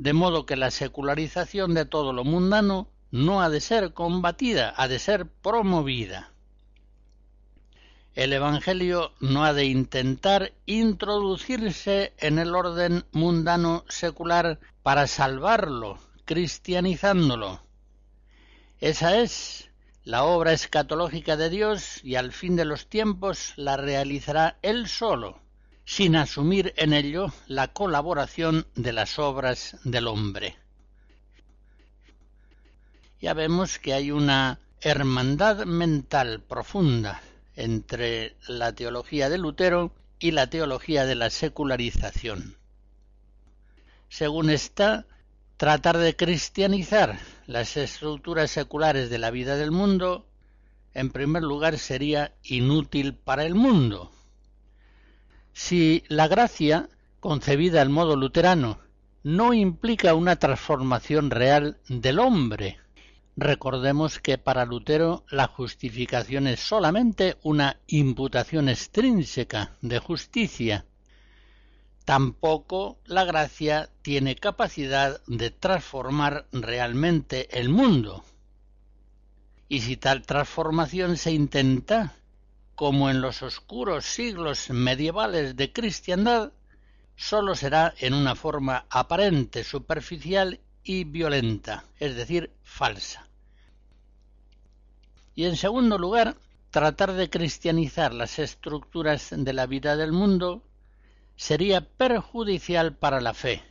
de 0.00 0.14
modo 0.14 0.46
que 0.46 0.56
la 0.56 0.70
secularización 0.70 1.74
de 1.74 1.84
todo 1.84 2.14
lo 2.14 2.24
mundano 2.24 2.88
no 3.10 3.42
ha 3.42 3.50
de 3.50 3.60
ser 3.60 3.92
combatida, 3.92 4.72
ha 4.78 4.88
de 4.88 4.98
ser 4.98 5.26
promovida. 5.26 6.32
El 8.14 8.32
Evangelio 8.32 9.12
no 9.20 9.44
ha 9.44 9.52
de 9.52 9.66
intentar 9.66 10.54
introducirse 10.64 12.14
en 12.16 12.38
el 12.38 12.54
orden 12.54 13.04
mundano 13.12 13.84
secular 13.90 14.58
para 14.82 15.06
salvarlo, 15.06 15.98
cristianizándolo. 16.24 17.60
Esa 18.78 19.18
es 19.18 19.70
la 20.04 20.24
obra 20.24 20.54
escatológica 20.54 21.36
de 21.36 21.50
Dios 21.50 22.02
y 22.02 22.14
al 22.14 22.32
fin 22.32 22.56
de 22.56 22.64
los 22.64 22.86
tiempos 22.86 23.52
la 23.56 23.76
realizará 23.76 24.56
Él 24.62 24.88
solo, 24.88 25.42
sin 25.84 26.16
asumir 26.16 26.72
en 26.76 26.92
ello 26.92 27.32
la 27.46 27.68
colaboración 27.68 28.66
de 28.74 28.92
las 28.92 29.18
obras 29.18 29.76
del 29.84 30.06
hombre. 30.06 30.56
Ya 33.20 33.34
vemos 33.34 33.78
que 33.78 33.92
hay 33.92 34.10
una 34.10 34.60
hermandad 34.80 35.66
mental 35.66 36.40
profunda 36.40 37.20
entre 37.54 38.36
la 38.48 38.72
teología 38.72 39.28
de 39.28 39.38
Lutero 39.38 39.92
y 40.18 40.30
la 40.30 40.48
teología 40.48 41.04
de 41.04 41.14
la 41.14 41.28
secularización. 41.28 42.56
Según 44.08 44.50
esta, 44.50 45.06
tratar 45.56 45.98
de 45.98 46.16
cristianizar 46.16 47.18
las 47.46 47.76
estructuras 47.76 48.50
seculares 48.50 49.10
de 49.10 49.18
la 49.18 49.30
vida 49.30 49.56
del 49.56 49.70
mundo, 49.70 50.26
en 50.94 51.10
primer 51.10 51.42
lugar 51.42 51.78
sería 51.78 52.32
inútil 52.42 53.14
para 53.14 53.44
el 53.44 53.54
mundo. 53.54 54.10
Si 55.52 56.04
la 56.08 56.28
gracia, 56.28 56.88
concebida 57.20 57.82
al 57.82 57.90
modo 57.90 58.16
luterano, 58.16 58.78
no 59.22 59.52
implica 59.52 60.14
una 60.14 60.36
transformación 60.36 61.30
real 61.30 61.78
del 61.88 62.18
hombre, 62.18 62.78
Recordemos 63.36 64.18
que 64.18 64.36
para 64.36 64.66
Lutero 64.66 65.24
la 65.30 65.46
justificación 65.46 66.46
es 66.46 66.60
solamente 66.60 67.38
una 67.42 67.78
imputación 67.86 68.68
extrínseca 68.68 69.78
de 69.80 69.98
justicia. 69.98 70.84
Tampoco 72.04 72.98
la 73.06 73.24
gracia 73.24 73.88
tiene 74.02 74.34
capacidad 74.36 75.22
de 75.26 75.50
transformar 75.50 76.48
realmente 76.52 77.48
el 77.58 77.70
mundo. 77.70 78.24
Y 79.68 79.80
si 79.80 79.96
tal 79.96 80.20
transformación 80.20 81.16
se 81.16 81.32
intenta, 81.32 82.16
como 82.80 83.10
en 83.10 83.20
los 83.20 83.42
oscuros 83.42 84.06
siglos 84.06 84.70
medievales 84.70 85.54
de 85.54 85.70
cristiandad, 85.70 86.54
sólo 87.14 87.54
será 87.54 87.92
en 87.98 88.14
una 88.14 88.34
forma 88.34 88.86
aparente, 88.88 89.64
superficial 89.64 90.60
y 90.82 91.04
violenta, 91.04 91.84
es 91.98 92.16
decir, 92.16 92.50
falsa. 92.62 93.28
Y 95.34 95.44
en 95.44 95.58
segundo 95.58 95.98
lugar, 95.98 96.38
tratar 96.70 97.12
de 97.12 97.28
cristianizar 97.28 98.14
las 98.14 98.38
estructuras 98.38 99.28
de 99.30 99.52
la 99.52 99.66
vida 99.66 99.94
del 99.96 100.12
mundo 100.12 100.62
sería 101.36 101.82
perjudicial 101.82 102.96
para 102.96 103.20
la 103.20 103.34
fe. 103.34 103.62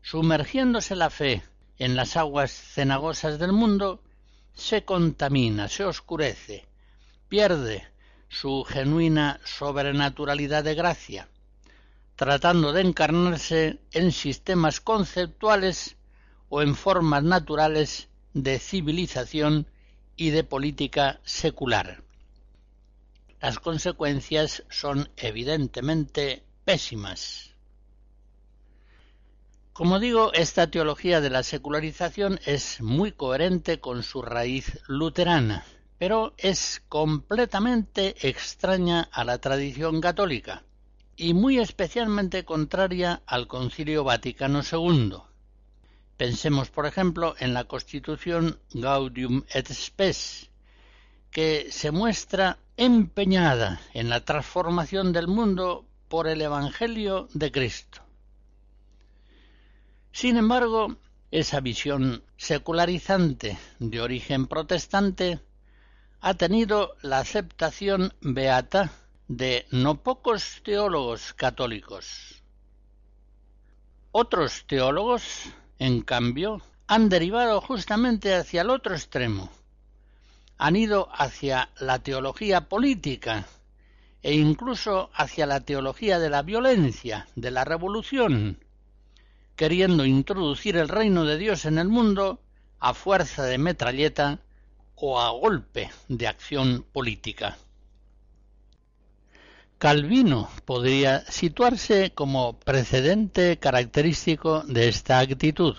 Sumergiéndose 0.00 0.94
la 0.94 1.10
fe 1.10 1.42
en 1.78 1.96
las 1.96 2.16
aguas 2.16 2.52
cenagosas 2.52 3.40
del 3.40 3.52
mundo, 3.52 4.00
se 4.54 4.84
contamina, 4.84 5.66
se 5.66 5.84
oscurece, 5.84 6.68
pierde 7.28 7.86
su 8.28 8.64
genuina 8.64 9.40
sobrenaturalidad 9.44 10.64
de 10.64 10.74
gracia, 10.74 11.28
tratando 12.16 12.72
de 12.72 12.82
encarnarse 12.82 13.78
en 13.92 14.12
sistemas 14.12 14.80
conceptuales 14.80 15.96
o 16.48 16.62
en 16.62 16.74
formas 16.74 17.22
naturales 17.22 18.08
de 18.32 18.58
civilización 18.58 19.66
y 20.16 20.30
de 20.30 20.44
política 20.44 21.20
secular. 21.24 22.02
Las 23.40 23.58
consecuencias 23.58 24.64
son 24.70 25.10
evidentemente 25.16 26.42
pésimas. 26.64 27.50
Como 29.72 29.98
digo, 29.98 30.32
esta 30.32 30.70
teología 30.70 31.20
de 31.20 31.30
la 31.30 31.42
secularización 31.42 32.38
es 32.46 32.80
muy 32.80 33.12
coherente 33.12 33.80
con 33.80 34.02
su 34.04 34.22
raíz 34.22 34.78
luterana, 34.86 35.64
pero 35.98 36.34
es 36.36 36.82
completamente 36.88 38.14
extraña 38.28 39.08
a 39.12 39.24
la 39.24 39.38
tradición 39.38 40.00
católica 40.00 40.64
y 41.16 41.34
muy 41.34 41.58
especialmente 41.58 42.44
contraria 42.44 43.22
al 43.26 43.46
Concilio 43.46 44.04
Vaticano 44.04 44.62
II, 44.62 45.18
Pensemos, 46.16 46.70
por 46.70 46.86
ejemplo, 46.86 47.34
en 47.40 47.54
la 47.54 47.64
Constitución 47.64 48.60
Gaudium 48.72 49.42
et 49.52 49.66
Spes, 49.72 50.48
que 51.32 51.72
se 51.72 51.90
muestra 51.90 52.58
empeñada 52.76 53.80
en 53.94 54.08
la 54.08 54.24
transformación 54.24 55.12
del 55.12 55.26
mundo 55.26 55.84
por 56.08 56.28
el 56.28 56.40
Evangelio 56.40 57.28
de 57.34 57.50
Cristo. 57.50 58.00
Sin 60.12 60.36
embargo, 60.36 60.96
esa 61.32 61.58
visión 61.58 62.22
secularizante 62.36 63.58
de 63.80 64.00
origen 64.00 64.46
protestante 64.46 65.40
ha 66.26 66.32
tenido 66.32 66.96
la 67.02 67.18
aceptación 67.18 68.14
beata 68.22 68.90
de 69.28 69.66
no 69.70 70.02
pocos 70.02 70.62
teólogos 70.64 71.34
católicos. 71.34 72.42
Otros 74.10 74.64
teólogos, 74.66 75.22
en 75.78 76.00
cambio, 76.00 76.62
han 76.86 77.10
derivado 77.10 77.60
justamente 77.60 78.34
hacia 78.34 78.62
el 78.62 78.70
otro 78.70 78.94
extremo. 78.94 79.50
Han 80.56 80.76
ido 80.76 81.10
hacia 81.12 81.68
la 81.78 81.98
teología 81.98 82.70
política 82.70 83.44
e 84.22 84.32
incluso 84.32 85.10
hacia 85.12 85.44
la 85.44 85.60
teología 85.60 86.18
de 86.18 86.30
la 86.30 86.40
violencia, 86.40 87.28
de 87.36 87.50
la 87.50 87.66
revolución, 87.66 88.64
queriendo 89.56 90.06
introducir 90.06 90.78
el 90.78 90.88
reino 90.88 91.26
de 91.26 91.36
Dios 91.36 91.66
en 91.66 91.76
el 91.76 91.88
mundo 91.88 92.40
a 92.80 92.94
fuerza 92.94 93.42
de 93.44 93.58
metralleta 93.58 94.40
o 94.96 95.18
a 95.20 95.30
golpe 95.30 95.90
de 96.08 96.26
acción 96.26 96.84
política. 96.92 97.56
Calvino 99.78 100.48
podría 100.64 101.24
situarse 101.30 102.12
como 102.14 102.58
precedente 102.60 103.58
característico 103.58 104.62
de 104.62 104.88
esta 104.88 105.18
actitud. 105.18 105.76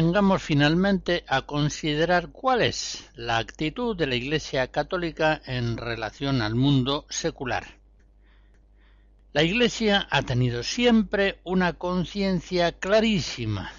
Vengamos 0.00 0.40
finalmente 0.40 1.24
a 1.26 1.42
considerar 1.42 2.28
cuál 2.28 2.62
es 2.62 3.10
la 3.16 3.38
actitud 3.38 3.96
de 3.96 4.06
la 4.06 4.14
Iglesia 4.14 4.68
católica 4.68 5.42
en 5.44 5.76
relación 5.76 6.40
al 6.40 6.54
mundo 6.54 7.04
secular. 7.08 7.64
La 9.32 9.42
Iglesia 9.42 10.06
ha 10.08 10.22
tenido 10.22 10.62
siempre 10.62 11.40
una 11.42 11.72
conciencia 11.72 12.70
clarísima 12.70 13.72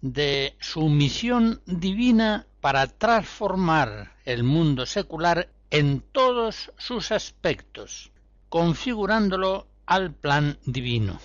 de 0.00 0.56
su 0.58 0.88
misión 0.88 1.60
divina 1.66 2.46
para 2.62 2.86
transformar 2.86 4.16
el 4.24 4.44
mundo 4.44 4.86
secular 4.86 5.50
en 5.70 6.00
todos 6.00 6.72
sus 6.78 7.12
aspectos, 7.12 8.10
configurándolo 8.48 9.66
al 9.84 10.14
plan 10.14 10.58
divino 10.64 11.20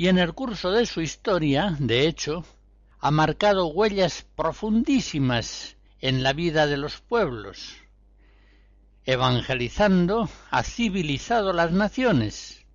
y 0.00 0.08
en 0.08 0.18
el 0.18 0.32
curso 0.32 0.70
de 0.70 0.86
su 0.86 1.02
historia, 1.02 1.76
de 1.78 2.08
hecho, 2.08 2.42
ha 3.02 3.10
marcado 3.10 3.66
huellas 3.66 4.26
profundísimas 4.36 5.76
en 6.00 6.22
la 6.22 6.34
vida 6.34 6.66
de 6.66 6.76
los 6.76 7.00
pueblos. 7.00 7.76
Evangelizando, 9.06 10.28
ha 10.50 10.62
civilizado 10.62 11.54
las 11.54 11.72
naciones, 11.72 12.66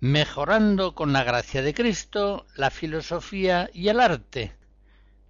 mejorando 0.00 0.96
con 0.96 1.12
la 1.12 1.22
gracia 1.22 1.62
de 1.62 1.74
Cristo 1.74 2.44
la 2.56 2.70
filosofía 2.70 3.70
y 3.72 3.88
el 3.88 4.00
arte, 4.00 4.52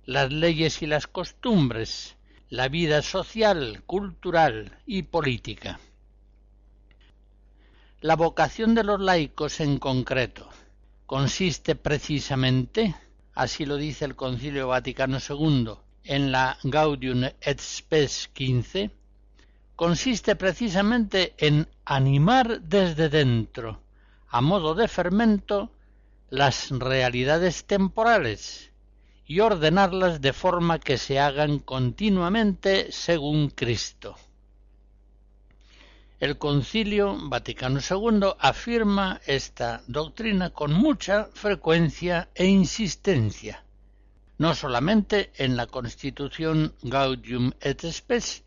las 0.07 0.33
leyes 0.33 0.81
y 0.81 0.87
las 0.87 1.07
costumbres, 1.07 2.17
la 2.49 2.69
vida 2.69 3.03
social, 3.03 3.83
cultural 3.85 4.79
y 4.87 5.03
política. 5.03 5.79
La 8.01 8.17
vocación 8.17 8.75
de 8.75 8.83
los 8.83 8.99
laicos 8.99 9.61
en 9.61 9.79
concreto, 9.79 10.49
consiste 11.05 11.75
precisamente, 11.77 12.95
así 13.35 13.65
lo 13.67 13.77
dice 13.77 14.05
el 14.05 14.17
Concilio 14.17 14.69
Vaticano 14.69 15.19
II 15.19 15.75
en 16.05 16.33
la 16.33 16.59
Gaudium 16.63 17.25
et 17.25 17.61
Spes 17.61 18.31
XV, 18.35 18.91
consiste 19.77 20.37
precisamente 20.37 21.35
en 21.39 21.69
animar 21.85 22.61
desde 22.61 23.09
dentro, 23.09 23.81
a 24.29 24.41
modo 24.41 24.75
de 24.75 24.89
fermento, 24.89 25.71
las 26.29 26.71
realidades 26.71 27.65
temporales 27.65 28.71
y 29.27 29.41
ordenarlas 29.41 30.21
de 30.21 30.33
forma 30.33 30.79
que 30.79 30.99
se 30.99 31.19
hagan 31.19 31.59
continuamente 31.61 32.93
según 32.93 33.51
Cristo. 33.51 34.17
El 36.21 36.37
Concilio 36.37 37.17
Vaticano 37.19 37.81
II 37.81 38.33
afirma 38.39 39.23
esta 39.25 39.81
doctrina 39.87 40.51
con 40.51 40.71
mucha 40.71 41.31
frecuencia 41.33 42.29
e 42.35 42.45
insistencia, 42.45 43.65
no 44.37 44.55
solamente 44.55 45.33
en 45.37 45.57
la 45.57 45.67
Constitución 45.67 46.75
Gaudium 46.83 47.53
et 47.63 47.83
Spes, 47.91 48.45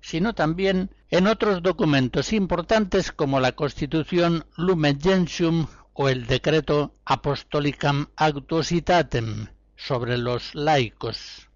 sino 0.00 0.36
también 0.36 0.90
en 1.10 1.26
otros 1.26 1.64
documentos 1.64 2.32
importantes 2.32 3.10
como 3.10 3.40
la 3.40 3.50
Constitución 3.56 4.46
Lumen 4.56 5.00
Gentium 5.00 5.66
o 5.94 6.08
el 6.08 6.28
Decreto 6.28 6.94
Apostolicam 7.04 8.06
Actuositatem 8.14 9.48
sobre 9.74 10.16
los 10.16 10.54
laicos. 10.54 11.48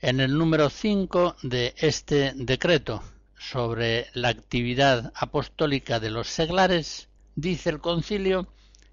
En 0.00 0.20
el 0.20 0.36
número 0.36 0.68
5 0.68 1.36
de 1.42 1.74
este 1.78 2.34
decreto, 2.34 3.02
sobre 3.38 4.08
la 4.14 4.28
actividad 4.28 5.12
apostólica 5.14 6.00
de 6.00 6.10
los 6.10 6.28
seglares, 6.28 7.08
dice 7.34 7.70
el 7.70 7.80
concilio 7.80 8.48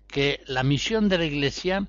que 0.07 0.41
la 0.45 0.63
misión 0.63 1.09
de 1.09 1.17
la 1.17 1.25
Iglesia 1.25 1.87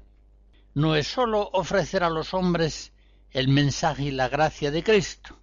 no 0.75 0.97
es 0.97 1.07
sólo 1.07 1.51
ofrecer 1.53 2.03
a 2.03 2.11
los 2.11 2.35
hombres 2.35 2.93
el 3.31 3.49
mensaje 3.49 4.05
y 4.05 4.11
la 4.11 4.29
gracia 4.29 4.71
de 4.71 4.83
Cristo, 4.83 5.39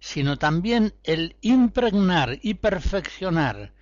sino 0.00 0.36
también 0.36 0.94
el 1.04 1.36
impregnar 1.40 2.38
y 2.42 2.54
perfeccionar 2.54 3.72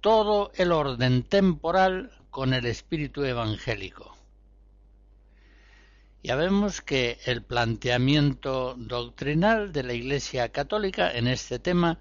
todo 0.00 0.52
el 0.54 0.72
orden 0.72 1.24
temporal 1.24 2.12
con 2.30 2.54
el 2.54 2.66
espíritu 2.66 3.24
evangélico. 3.24 4.16
Ya 6.22 6.36
vemos 6.36 6.82
que 6.82 7.18
el 7.24 7.42
planteamiento 7.42 8.74
doctrinal 8.76 9.72
de 9.72 9.82
la 9.82 9.94
Iglesia 9.94 10.50
católica 10.50 11.10
en 11.10 11.26
este 11.26 11.58
tema 11.58 11.98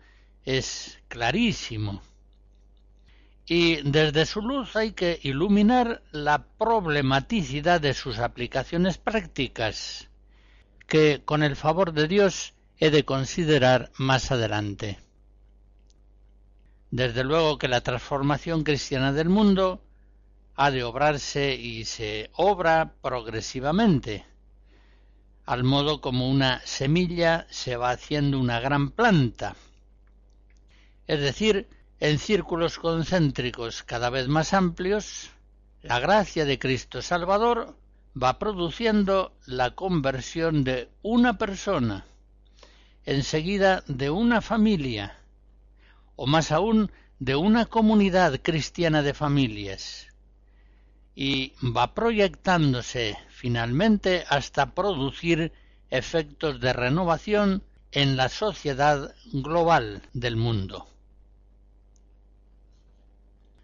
es 0.57 0.99
clarísimo. 1.07 2.01
Y 3.45 3.83
desde 3.83 4.25
su 4.25 4.41
luz 4.41 4.75
hay 4.75 4.93
que 4.93 5.19
iluminar 5.21 6.01
la 6.11 6.43
problematicidad 6.57 7.79
de 7.79 7.93
sus 7.93 8.17
aplicaciones 8.17 8.97
prácticas, 8.97 10.09
que 10.87 11.21
con 11.23 11.43
el 11.43 11.55
favor 11.55 11.93
de 11.93 12.07
Dios 12.07 12.55
he 12.79 12.89
de 12.89 13.05
considerar 13.05 13.91
más 13.97 14.31
adelante. 14.31 14.97
Desde 16.89 17.23
luego 17.23 17.59
que 17.59 17.67
la 17.67 17.81
transformación 17.81 18.63
cristiana 18.63 19.13
del 19.13 19.29
mundo 19.29 19.83
ha 20.55 20.71
de 20.71 20.83
obrarse 20.83 21.53
y 21.53 21.85
se 21.85 22.31
obra 22.33 22.95
progresivamente, 23.03 24.25
al 25.45 25.63
modo 25.63 26.01
como 26.01 26.27
una 26.27 26.59
semilla 26.65 27.45
se 27.51 27.75
va 27.75 27.91
haciendo 27.91 28.39
una 28.39 28.59
gran 28.59 28.89
planta, 28.89 29.55
es 31.09 31.19
decir, 31.21 31.67
en 31.99 32.19
círculos 32.19 32.77
concéntricos 32.77 33.81
cada 33.81 34.11
vez 34.11 34.27
más 34.27 34.53
amplios, 34.53 35.31
la 35.81 35.99
gracia 35.99 36.45
de 36.45 36.59
Cristo 36.59 37.01
Salvador 37.01 37.75
va 38.15 38.37
produciendo 38.37 39.33
la 39.47 39.71
conversión 39.71 40.63
de 40.63 40.87
una 41.01 41.39
persona, 41.39 42.05
enseguida 43.05 43.83
de 43.87 44.11
una 44.11 44.39
familia, 44.41 45.17
o 46.15 46.27
más 46.27 46.51
aún 46.51 46.91
de 47.17 47.35
una 47.35 47.65
comunidad 47.65 48.39
cristiana 48.43 49.01
de 49.01 49.15
familias, 49.15 50.09
y 51.15 51.53
va 51.75 51.95
proyectándose 51.95 53.17
finalmente 53.29 54.25
hasta 54.29 54.75
producir 54.75 55.53
efectos 55.89 56.61
de 56.61 56.71
renovación 56.71 57.63
en 57.91 58.15
la 58.15 58.29
sociedad 58.29 59.15
global 59.33 60.03
del 60.13 60.35
mundo. 60.35 60.85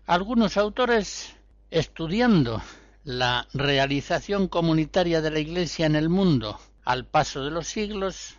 Algunos 0.07 0.57
autores, 0.57 1.35
estudiando 1.71 2.61
la 3.03 3.47
realización 3.55 4.47
comunitaria 4.47 5.19
de 5.19 5.31
la 5.31 5.39
Iglesia 5.39 5.87
en 5.87 5.95
el 5.95 6.09
mundo 6.09 6.59
al 6.83 7.07
paso 7.07 7.43
de 7.43 7.49
los 7.49 7.65
siglos, 7.65 8.35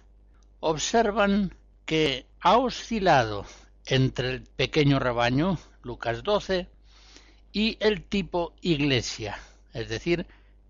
observan 0.61 1.57
que 1.85 2.27
ha 2.41 2.57
oscilado 2.59 3.47
entre 3.85 4.31
el 4.31 4.43
pequeño 4.43 5.01
rebaño, 5.01 5.59
Lucas 5.83 6.23
12, 6.23 6.69
y 7.53 7.77
el 7.81 8.05
tipo 8.05 8.55
iglesia, 8.61 9.37
es 9.73 9.89
decir, 9.89 10.25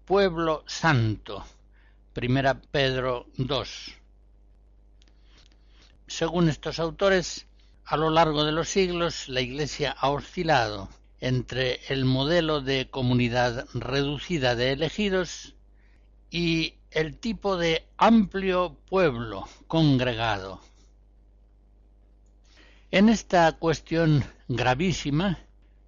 pueblo 0.06 0.64
santo, 0.66 1.44
Primera 2.14 2.54
Pedro 2.54 3.26
2. 3.36 3.92
Según 6.06 6.48
estos 6.48 6.78
autores, 6.78 7.46
a 7.86 7.96
lo 7.96 8.10
largo 8.10 8.44
de 8.44 8.50
los 8.50 8.68
siglos 8.68 9.28
la 9.28 9.40
Iglesia 9.40 9.94
ha 9.98 10.10
oscilado 10.10 10.88
entre 11.20 11.80
el 11.88 12.04
modelo 12.04 12.60
de 12.60 12.90
comunidad 12.90 13.66
reducida 13.74 14.56
de 14.56 14.72
elegidos 14.72 15.54
y 16.28 16.74
el 16.90 17.16
tipo 17.16 17.56
de 17.56 17.86
amplio 17.96 18.76
pueblo 18.88 19.48
congregado. 19.68 20.60
En 22.90 23.08
esta 23.08 23.52
cuestión 23.52 24.24
gravísima, 24.48 25.38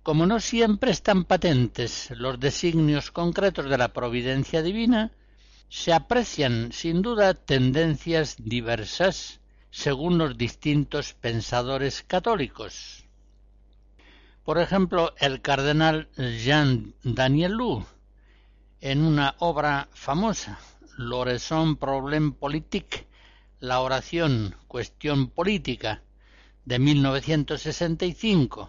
como 0.04 0.24
no 0.24 0.38
siempre 0.38 0.92
están 0.92 1.24
patentes 1.24 2.12
los 2.12 2.38
designios 2.38 3.10
concretos 3.10 3.68
de 3.68 3.76
la 3.76 3.92
providencia 3.92 4.62
divina, 4.62 5.10
se 5.68 5.92
aprecian 5.92 6.70
sin 6.72 7.02
duda 7.02 7.34
tendencias 7.34 8.36
diversas 8.38 9.40
según 9.70 10.18
los 10.18 10.36
distintos 10.36 11.14
pensadores 11.14 12.02
católicos. 12.02 13.04
Por 14.44 14.58
ejemplo, 14.58 15.14
el 15.18 15.42
cardenal 15.42 16.08
Jean 16.16 16.94
Danielou, 17.02 17.84
en 18.80 19.02
una 19.02 19.34
obra 19.38 19.88
famosa, 19.92 20.58
L'oraison 20.98 21.76
problème 21.76 22.32
politique, 22.32 23.06
la 23.60 23.80
oración, 23.82 24.56
cuestión 24.66 25.28
política, 25.28 26.02
de 26.64 26.80
1965, 26.80 28.68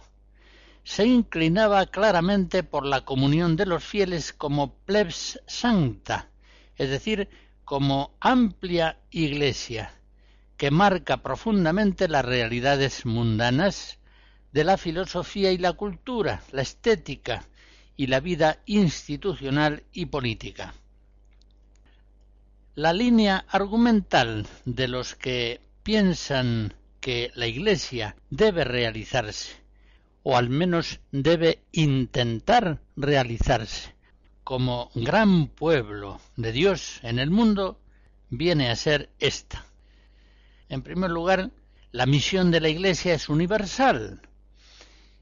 se 0.84 1.06
inclinaba 1.06 1.86
claramente 1.86 2.62
por 2.62 2.86
la 2.86 3.00
comunión 3.00 3.56
de 3.56 3.66
los 3.66 3.82
fieles 3.82 4.32
como 4.32 4.74
plebs 4.86 5.40
sancta, 5.48 6.28
es 6.76 6.88
decir, 6.88 7.28
como 7.64 8.14
amplia 8.20 9.00
iglesia, 9.10 9.92
que 10.60 10.70
marca 10.70 11.22
profundamente 11.22 12.06
las 12.06 12.22
realidades 12.22 13.06
mundanas 13.06 13.98
de 14.52 14.62
la 14.62 14.76
filosofía 14.76 15.52
y 15.52 15.56
la 15.56 15.72
cultura, 15.72 16.42
la 16.52 16.60
estética 16.60 17.48
y 17.96 18.08
la 18.08 18.20
vida 18.20 18.58
institucional 18.66 19.84
y 19.94 20.04
política. 20.04 20.74
La 22.74 22.92
línea 22.92 23.46
argumental 23.48 24.46
de 24.66 24.86
los 24.86 25.14
que 25.14 25.62
piensan 25.82 26.74
que 27.00 27.30
la 27.34 27.46
Iglesia 27.46 28.16
debe 28.28 28.64
realizarse, 28.64 29.56
o 30.24 30.36
al 30.36 30.50
menos 30.50 31.00
debe 31.10 31.62
intentar 31.72 32.82
realizarse, 32.96 33.94
como 34.44 34.90
gran 34.94 35.46
pueblo 35.46 36.20
de 36.36 36.52
Dios 36.52 37.00
en 37.02 37.18
el 37.18 37.30
mundo, 37.30 37.80
viene 38.28 38.68
a 38.68 38.76
ser 38.76 39.08
esta. 39.20 39.64
En 40.70 40.82
primer 40.82 41.10
lugar, 41.10 41.50
la 41.90 42.06
misión 42.06 42.52
de 42.52 42.60
la 42.60 42.68
Iglesia 42.68 43.12
es 43.12 43.28
universal, 43.28 44.22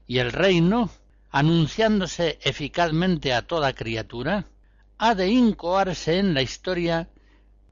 y 0.05 0.19
el 0.19 0.31
reino, 0.31 0.91
anunciándose 1.31 2.37
eficazmente 2.43 3.33
a 3.33 3.41
toda 3.41 3.73
criatura, 3.73 4.45
ha 4.99 5.15
de 5.15 5.29
incoarse 5.29 6.19
en 6.19 6.35
la 6.35 6.43
historia 6.43 7.09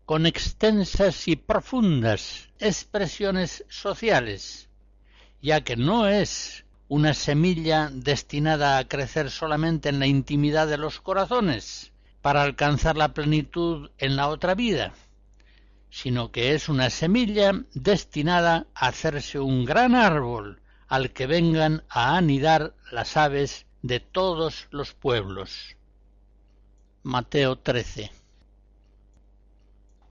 con 0.06 0.26
extensas 0.26 1.28
y 1.28 1.36
profundas 1.36 2.50
expresiones 2.58 3.64
sociales, 3.70 4.70
ya 5.40 5.62
que 5.62 5.76
no 5.76 6.08
es 6.08 6.66
una 6.88 7.14
semilla 7.14 7.92
destinada 7.94 8.80
a 8.80 8.88
crecer 8.88 9.30
solamente 9.30 9.90
en 9.90 10.00
la 10.00 10.08
intimidad 10.08 10.68
de 10.68 10.78
los 10.78 11.00
corazones, 11.00 11.92
para 12.24 12.42
alcanzar 12.42 12.98
la 12.98 13.14
plenitud 13.14 13.92
en 14.00 14.16
la 14.16 14.30
otra 14.30 14.56
vida, 14.56 14.94
sino 15.90 16.32
que 16.32 16.54
es 16.54 16.70
una 16.70 16.90
semilla 16.90 17.52
destinada 17.74 18.68
a 18.74 18.88
hacerse 18.88 19.40
un 19.40 19.66
gran 19.66 19.96
árbol 19.96 20.62
al 20.88 21.12
que 21.12 21.28
vengan 21.28 21.84
a 21.90 22.18
anidar 22.18 22.74
las 22.92 23.18
aves 23.18 23.66
de 23.82 24.00
todos 24.00 24.68
los 24.72 24.94
pueblos. 24.94 25.76
Mateo 27.04 27.58
13. 27.58 28.12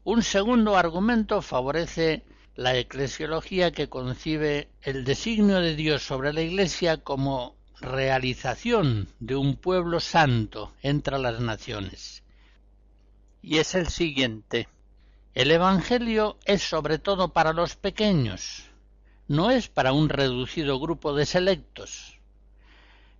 Un 0.04 0.22
segundo 0.22 0.76
argumento 0.76 1.42
favorece 1.42 2.24
la 2.54 2.76
eclesiología 2.76 3.72
que 3.72 3.88
concibe 3.88 4.68
el 4.82 5.04
designio 5.04 5.60
de 5.60 5.74
Dios 5.76 6.02
sobre 6.02 6.32
la 6.32 6.40
Iglesia 6.42 6.98
como 6.98 7.56
realización 7.80 9.08
de 9.20 9.36
un 9.36 9.56
pueblo 9.56 10.00
santo 10.00 10.72
entre 10.82 11.18
las 11.18 11.40
naciones. 11.40 12.22
Y 13.42 13.58
es 13.58 13.74
el 13.74 13.88
siguiente. 13.88 14.68
El 15.37 15.51
Evangelio 15.51 16.38
es 16.46 16.62
sobre 16.62 16.99
todo 16.99 17.35
para 17.35 17.53
los 17.53 17.77
pequeños, 17.77 18.70
no 19.29 19.51
es 19.51 19.68
para 19.68 19.92
un 19.92 20.09
reducido 20.09 20.81
grupo 20.81 21.12
de 21.12 21.27
selectos. 21.27 22.18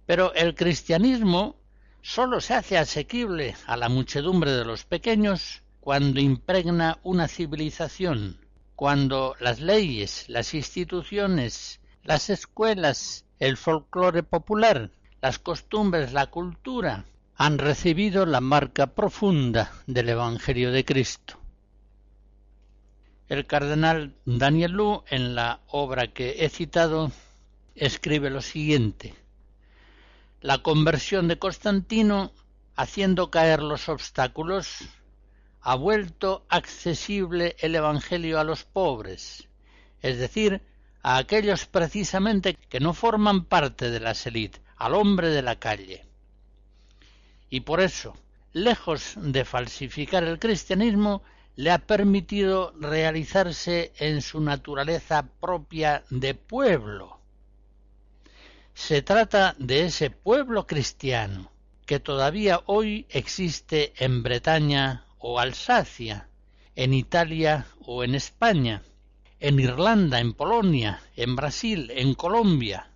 Pero 0.07 0.33
el 0.33 0.55
cristianismo 0.55 1.57
sólo 2.01 2.41
se 2.41 2.55
hace 2.55 2.79
asequible 2.79 3.55
a 3.67 3.77
la 3.77 3.91
muchedumbre 3.91 4.53
de 4.53 4.65
los 4.65 4.87
pequeños 4.87 5.63
cuando 5.81 6.19
impregna 6.19 6.99
una 7.03 7.29
civilización, 7.29 8.41
cuando 8.77 9.37
las 9.39 9.61
leyes, 9.61 10.25
las 10.31 10.55
instituciones, 10.55 11.81
las 12.03 12.31
escuelas, 12.31 13.27
el 13.39 13.59
folclore 13.59 14.23
popular, 14.23 14.91
las 15.21 15.39
costumbres, 15.39 16.15
la 16.15 16.29
cultura, 16.29 17.05
han 17.37 17.59
recibido 17.59 18.25
la 18.25 18.41
marca 18.41 18.87
profunda 18.87 19.71
del 19.87 20.09
Evangelio 20.09 20.73
de 20.73 20.83
Cristo. 20.87 21.41
El 23.29 23.45
cardenal 23.47 24.15
Daniel 24.25 24.77
en 25.11 25.35
la 25.35 25.61
obra 25.67 26.07
que 26.07 26.45
he 26.45 26.49
citado, 26.49 27.11
escribe 27.75 28.31
lo 28.31 28.41
siguiente. 28.41 29.15
La 30.41 30.59
conversión 30.59 31.27
de 31.27 31.39
Constantino, 31.39 32.33
haciendo 32.77 33.31
caer 33.33 33.63
los 33.63 33.89
obstáculos, 33.89 34.79
ha 35.61 35.75
vuelto 35.75 36.47
accesible 36.49 37.57
el 37.59 37.75
Evangelio 37.75 38.39
a 38.39 38.45
los 38.45 38.63
pobres, 38.63 39.49
es 40.03 40.19
decir, 40.19 40.63
a 41.03 41.17
aquellos 41.17 41.67
precisamente 41.67 42.55
que 42.55 42.79
no 42.79 42.95
forman 42.95 43.45
parte 43.47 43.91
de 43.91 43.99
la 43.99 44.15
élite, 44.25 44.61
al 44.77 44.95
hombre 44.95 45.31
de 45.31 45.43
la 45.43 45.59
calle. 45.59 46.07
Y 47.51 47.61
por 47.61 47.81
eso, 47.81 48.17
lejos 48.53 49.15
de 49.17 49.45
falsificar 49.45 50.23
el 50.23 50.39
cristianismo, 50.39 51.25
le 51.57 51.71
ha 51.71 51.79
permitido 51.79 52.73
realizarse 52.79 53.93
en 53.99 54.23
su 54.23 54.41
naturaleza 54.41 55.29
propia 55.41 56.05
de 56.11 56.35
pueblo. 56.35 57.19
Se 58.75 59.03
trata 59.03 59.57
de 59.59 59.87
ese 59.87 60.11
pueblo 60.11 60.67
cristiano 60.67 61.51
que 61.87 61.99
todavía 61.99 62.61
hoy 62.67 63.07
existe 63.09 63.93
en 63.97 64.23
Bretaña 64.23 65.07
o 65.19 65.41
Alsacia, 65.41 66.29
en 66.75 66.93
Italia 66.93 67.67
o 67.81 68.05
en 68.05 68.15
España, 68.15 68.83
en 69.41 69.59
Irlanda, 69.59 70.21
en 70.21 70.35
Polonia, 70.35 71.01
en 71.17 71.37
Brasil, 71.37 71.91
en 71.95 72.15
Colombia. 72.15 72.91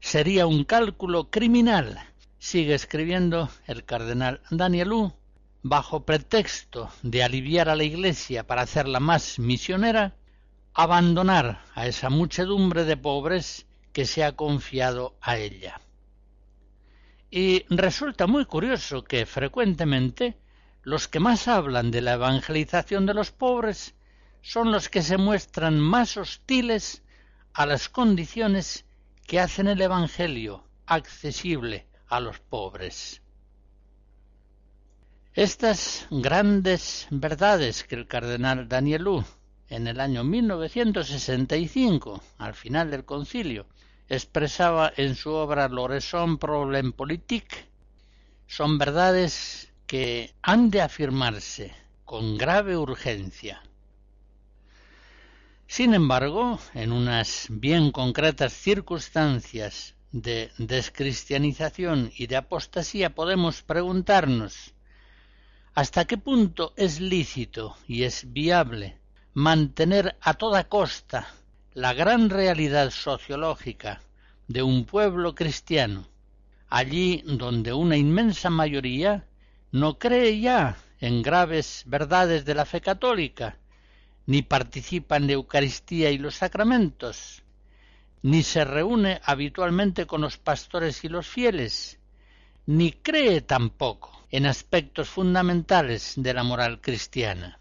Sería 0.00 0.46
un 0.46 0.64
cálculo 0.64 1.30
criminal 1.30 1.98
sigue 2.44 2.74
escribiendo 2.74 3.48
el 3.66 3.86
cardenal 3.86 4.42
Danielú, 4.50 5.14
bajo 5.64 6.04
pretexto 6.04 6.90
de 7.02 7.24
aliviar 7.24 7.70
a 7.70 7.74
la 7.74 7.84
Iglesia 7.84 8.46
para 8.46 8.62
hacerla 8.62 9.00
más 9.00 9.38
misionera, 9.38 10.14
abandonar 10.74 11.64
a 11.74 11.86
esa 11.86 12.10
muchedumbre 12.10 12.84
de 12.84 12.98
pobres 12.98 13.66
que 13.94 14.04
se 14.04 14.24
ha 14.24 14.36
confiado 14.36 15.16
a 15.22 15.38
ella. 15.38 15.80
Y 17.30 17.64
resulta 17.70 18.26
muy 18.26 18.44
curioso 18.44 19.04
que 19.04 19.24
frecuentemente 19.24 20.36
los 20.82 21.08
que 21.08 21.18
más 21.18 21.48
hablan 21.48 21.90
de 21.90 22.02
la 22.02 22.12
evangelización 22.12 23.06
de 23.06 23.14
los 23.14 23.30
pobres 23.30 23.94
son 24.42 24.70
los 24.70 24.90
que 24.90 25.00
se 25.00 25.16
muestran 25.16 25.80
más 25.80 26.18
hostiles 26.18 27.02
a 27.54 27.64
las 27.64 27.88
condiciones 27.88 28.84
que 29.26 29.40
hacen 29.40 29.68
el 29.68 29.80
Evangelio 29.80 30.62
accesible 30.84 31.86
a 32.06 32.20
los 32.20 32.38
pobres. 32.38 33.23
Estas 35.36 36.06
grandes 36.12 37.08
verdades 37.10 37.82
que 37.82 37.96
el 37.96 38.06
cardenal 38.06 38.68
Danielú 38.68 39.24
en 39.68 39.88
el 39.88 39.98
año 39.98 40.22
1965, 40.22 42.22
al 42.38 42.54
final 42.54 42.92
del 42.92 43.04
concilio, 43.04 43.66
expresaba 44.08 44.92
en 44.96 45.16
su 45.16 45.32
obra 45.32 45.66
L'Horizon 45.66 46.38
Problem 46.38 46.92
Politique, 46.92 47.66
son 48.46 48.78
verdades 48.78 49.72
que 49.88 50.32
han 50.40 50.70
de 50.70 50.82
afirmarse 50.82 51.74
con 52.04 52.38
grave 52.38 52.76
urgencia. 52.76 53.60
Sin 55.66 55.94
embargo, 55.94 56.60
en 56.74 56.92
unas 56.92 57.48
bien 57.50 57.90
concretas 57.90 58.52
circunstancias 58.52 59.96
de 60.12 60.52
descristianización 60.58 62.12
y 62.16 62.28
de 62.28 62.36
apostasía 62.36 63.16
podemos 63.16 63.62
preguntarnos 63.62 64.73
hasta 65.74 66.04
qué 66.04 66.16
punto 66.16 66.72
es 66.76 67.00
lícito 67.00 67.76
y 67.88 68.04
es 68.04 68.32
viable 68.32 68.96
mantener 69.34 70.16
a 70.20 70.34
toda 70.34 70.68
costa 70.68 71.26
la 71.72 71.92
gran 71.92 72.30
realidad 72.30 72.90
sociológica 72.90 74.00
de 74.46 74.62
un 74.62 74.84
pueblo 74.84 75.34
cristiano, 75.34 76.06
allí 76.68 77.24
donde 77.26 77.72
una 77.72 77.96
inmensa 77.96 78.50
mayoría 78.50 79.26
no 79.72 79.98
cree 79.98 80.38
ya 80.38 80.76
en 81.00 81.22
graves 81.22 81.82
verdades 81.86 82.44
de 82.44 82.54
la 82.54 82.66
fe 82.66 82.80
católica, 82.80 83.58
ni 84.26 84.42
participa 84.42 85.16
en 85.16 85.26
la 85.26 85.32
Eucaristía 85.32 86.12
y 86.12 86.18
los 86.18 86.36
sacramentos, 86.36 87.42
ni 88.22 88.44
se 88.44 88.64
reúne 88.64 89.20
habitualmente 89.24 90.06
con 90.06 90.20
los 90.20 90.38
pastores 90.38 91.02
y 91.02 91.08
los 91.08 91.26
fieles, 91.26 91.98
ni 92.66 92.92
cree 92.92 93.40
tampoco 93.40 94.23
en 94.34 94.46
aspectos 94.46 95.10
fundamentales 95.10 96.14
de 96.16 96.34
la 96.34 96.42
moral 96.42 96.80
cristiana. 96.80 97.60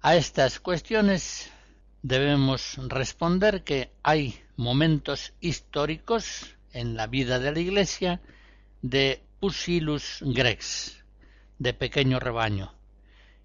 A 0.00 0.16
estas 0.16 0.58
cuestiones 0.58 1.52
debemos 2.00 2.80
responder 2.88 3.62
que 3.62 3.92
hay 4.02 4.40
momentos 4.56 5.34
históricos 5.42 6.56
en 6.72 6.96
la 6.96 7.06
vida 7.08 7.38
de 7.38 7.52
la 7.52 7.58
Iglesia 7.58 8.22
de 8.80 9.22
pusilus 9.38 10.20
grex, 10.22 11.04
de 11.58 11.74
pequeño 11.74 12.18
rebaño, 12.18 12.72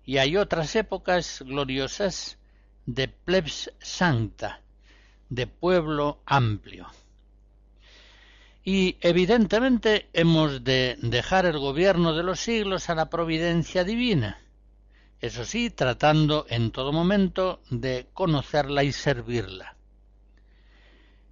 y 0.05 0.19
hay 0.19 0.37
otras 0.37 0.73
épocas 0.77 1.43
gloriosas 1.45 2.37
de 2.85 3.09
plebs 3.09 3.73
sancta, 3.81 4.61
de 5.27 5.47
pueblo 5.47 6.21
amplio. 6.25 6.87
Y 8.63 8.97
evidentemente 9.02 10.10
hemos 10.13 10.63
de 10.63 10.97
dejar 11.02 11.45
el 11.45 11.60
gobierno 11.60 12.13
de 12.13 12.23
los 12.23 12.39
siglos 12.39 12.89
a 12.89 12.95
la 12.95 13.10
providencia 13.10 13.84
divina, 13.84 14.39
eso 15.23 15.45
sí, 15.45 15.69
tratando 15.69 16.45
en 16.49 16.71
todo 16.71 16.91
momento 16.91 17.62
de 17.69 18.08
conocerla 18.13 18.84
y 18.84 18.91
servirla. 18.91 19.78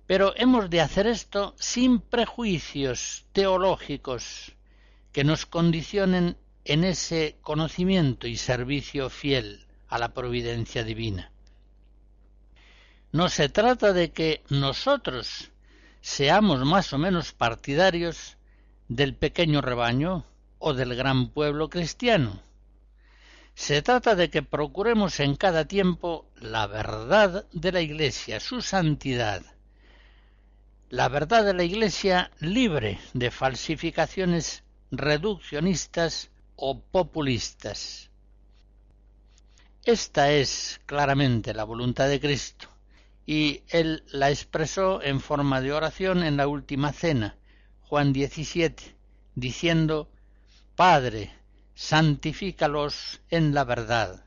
Pero 0.07 0.33
hemos 0.37 0.69
de 0.69 0.79
hacer 0.79 1.07
esto 1.07 1.55
sin 1.59 1.99
prejuicios 1.99 3.25
teológicos 3.33 4.53
que 5.11 5.25
nos 5.25 5.45
condicionen 5.45 6.37
en 6.63 6.83
ese 6.83 7.37
conocimiento 7.41 8.27
y 8.27 8.37
servicio 8.37 9.09
fiel 9.09 9.65
a 9.87 9.97
la 9.97 10.13
providencia 10.13 10.85
divina. 10.85 11.31
No 13.11 13.27
se 13.27 13.49
trata 13.49 13.91
de 13.91 14.11
que 14.11 14.41
nosotros 14.49 15.51
seamos 16.01 16.65
más 16.65 16.91
o 16.93 16.97
menos 16.97 17.31
partidarios 17.31 18.37
del 18.87 19.15
pequeño 19.15 19.61
rebaño 19.61 20.25
o 20.59 20.73
del 20.73 20.95
gran 20.95 21.29
pueblo 21.29 21.69
cristiano, 21.69 22.41
se 23.53 23.81
trata 23.81 24.15
de 24.15 24.29
que 24.29 24.41
procuremos 24.41 25.19
en 25.19 25.35
cada 25.35 25.65
tiempo 25.65 26.25
la 26.35 26.67
verdad 26.67 27.45
de 27.51 27.71
la 27.71 27.81
Iglesia, 27.81 28.39
su 28.39 28.61
santidad, 28.61 29.43
la 30.89 31.07
verdad 31.09 31.45
de 31.45 31.53
la 31.53 31.63
Iglesia 31.63 32.31
libre 32.39 32.99
de 33.13 33.29
falsificaciones 33.29 34.63
reduccionistas 34.89 36.31
o 36.55 36.79
populistas. 36.79 38.09
Esta 39.83 40.31
es 40.31 40.81
claramente 40.85 41.53
la 41.53 41.63
voluntad 41.63 42.07
de 42.07 42.19
Cristo, 42.19 42.67
y 43.25 43.63
él 43.69 44.03
la 44.11 44.29
expresó 44.29 45.01
en 45.01 45.19
forma 45.19 45.61
de 45.61 45.73
oración 45.73 46.23
en 46.23 46.37
la 46.37 46.47
última 46.47 46.91
cena, 46.91 47.37
Juan 47.81 48.13
17, 48.13 48.95
diciendo, 49.35 50.09
Padre, 50.75 51.31
santifícalos 51.75 53.21
en 53.29 53.53
la 53.53 53.63
verdad. 53.63 54.25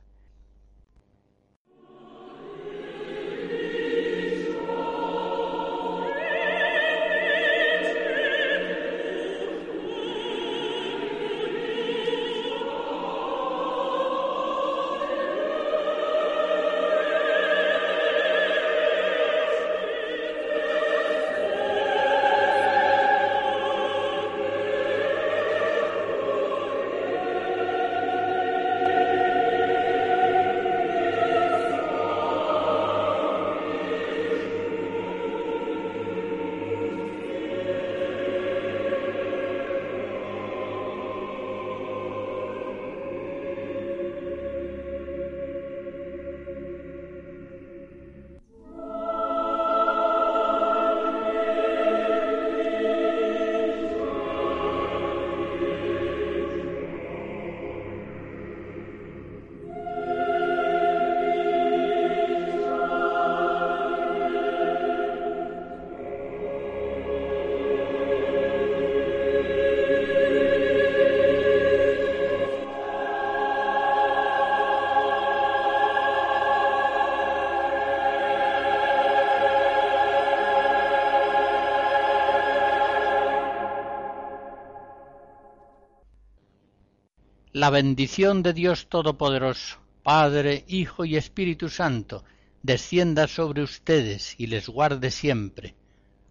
La 87.64 87.70
bendición 87.70 88.42
de 88.42 88.52
Dios 88.52 88.88
Todopoderoso, 88.90 89.78
Padre, 90.02 90.66
Hijo 90.68 91.06
y 91.06 91.16
Espíritu 91.16 91.70
Santo, 91.70 92.22
descienda 92.62 93.26
sobre 93.26 93.62
ustedes 93.62 94.34
y 94.36 94.48
les 94.48 94.68
guarde 94.68 95.10
siempre. 95.10 95.74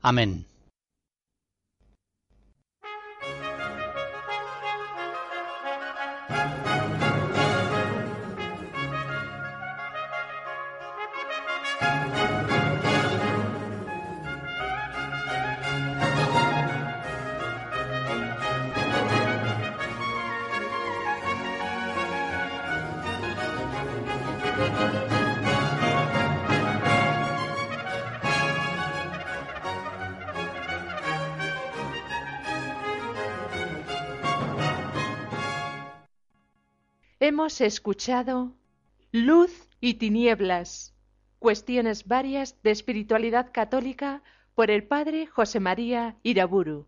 Amén. 0.03 0.45
Hemos 37.25 37.61
escuchado 37.61 38.51
Luz 39.13 39.69
y 39.79 39.93
Tinieblas, 39.93 40.93
cuestiones 41.39 42.05
varias 42.05 42.61
de 42.63 42.71
espiritualidad 42.71 43.51
católica 43.53 44.21
por 44.55 44.69
el 44.69 44.83
padre 44.83 45.25
José 45.27 45.61
María 45.61 46.17
Iraburu. 46.23 46.85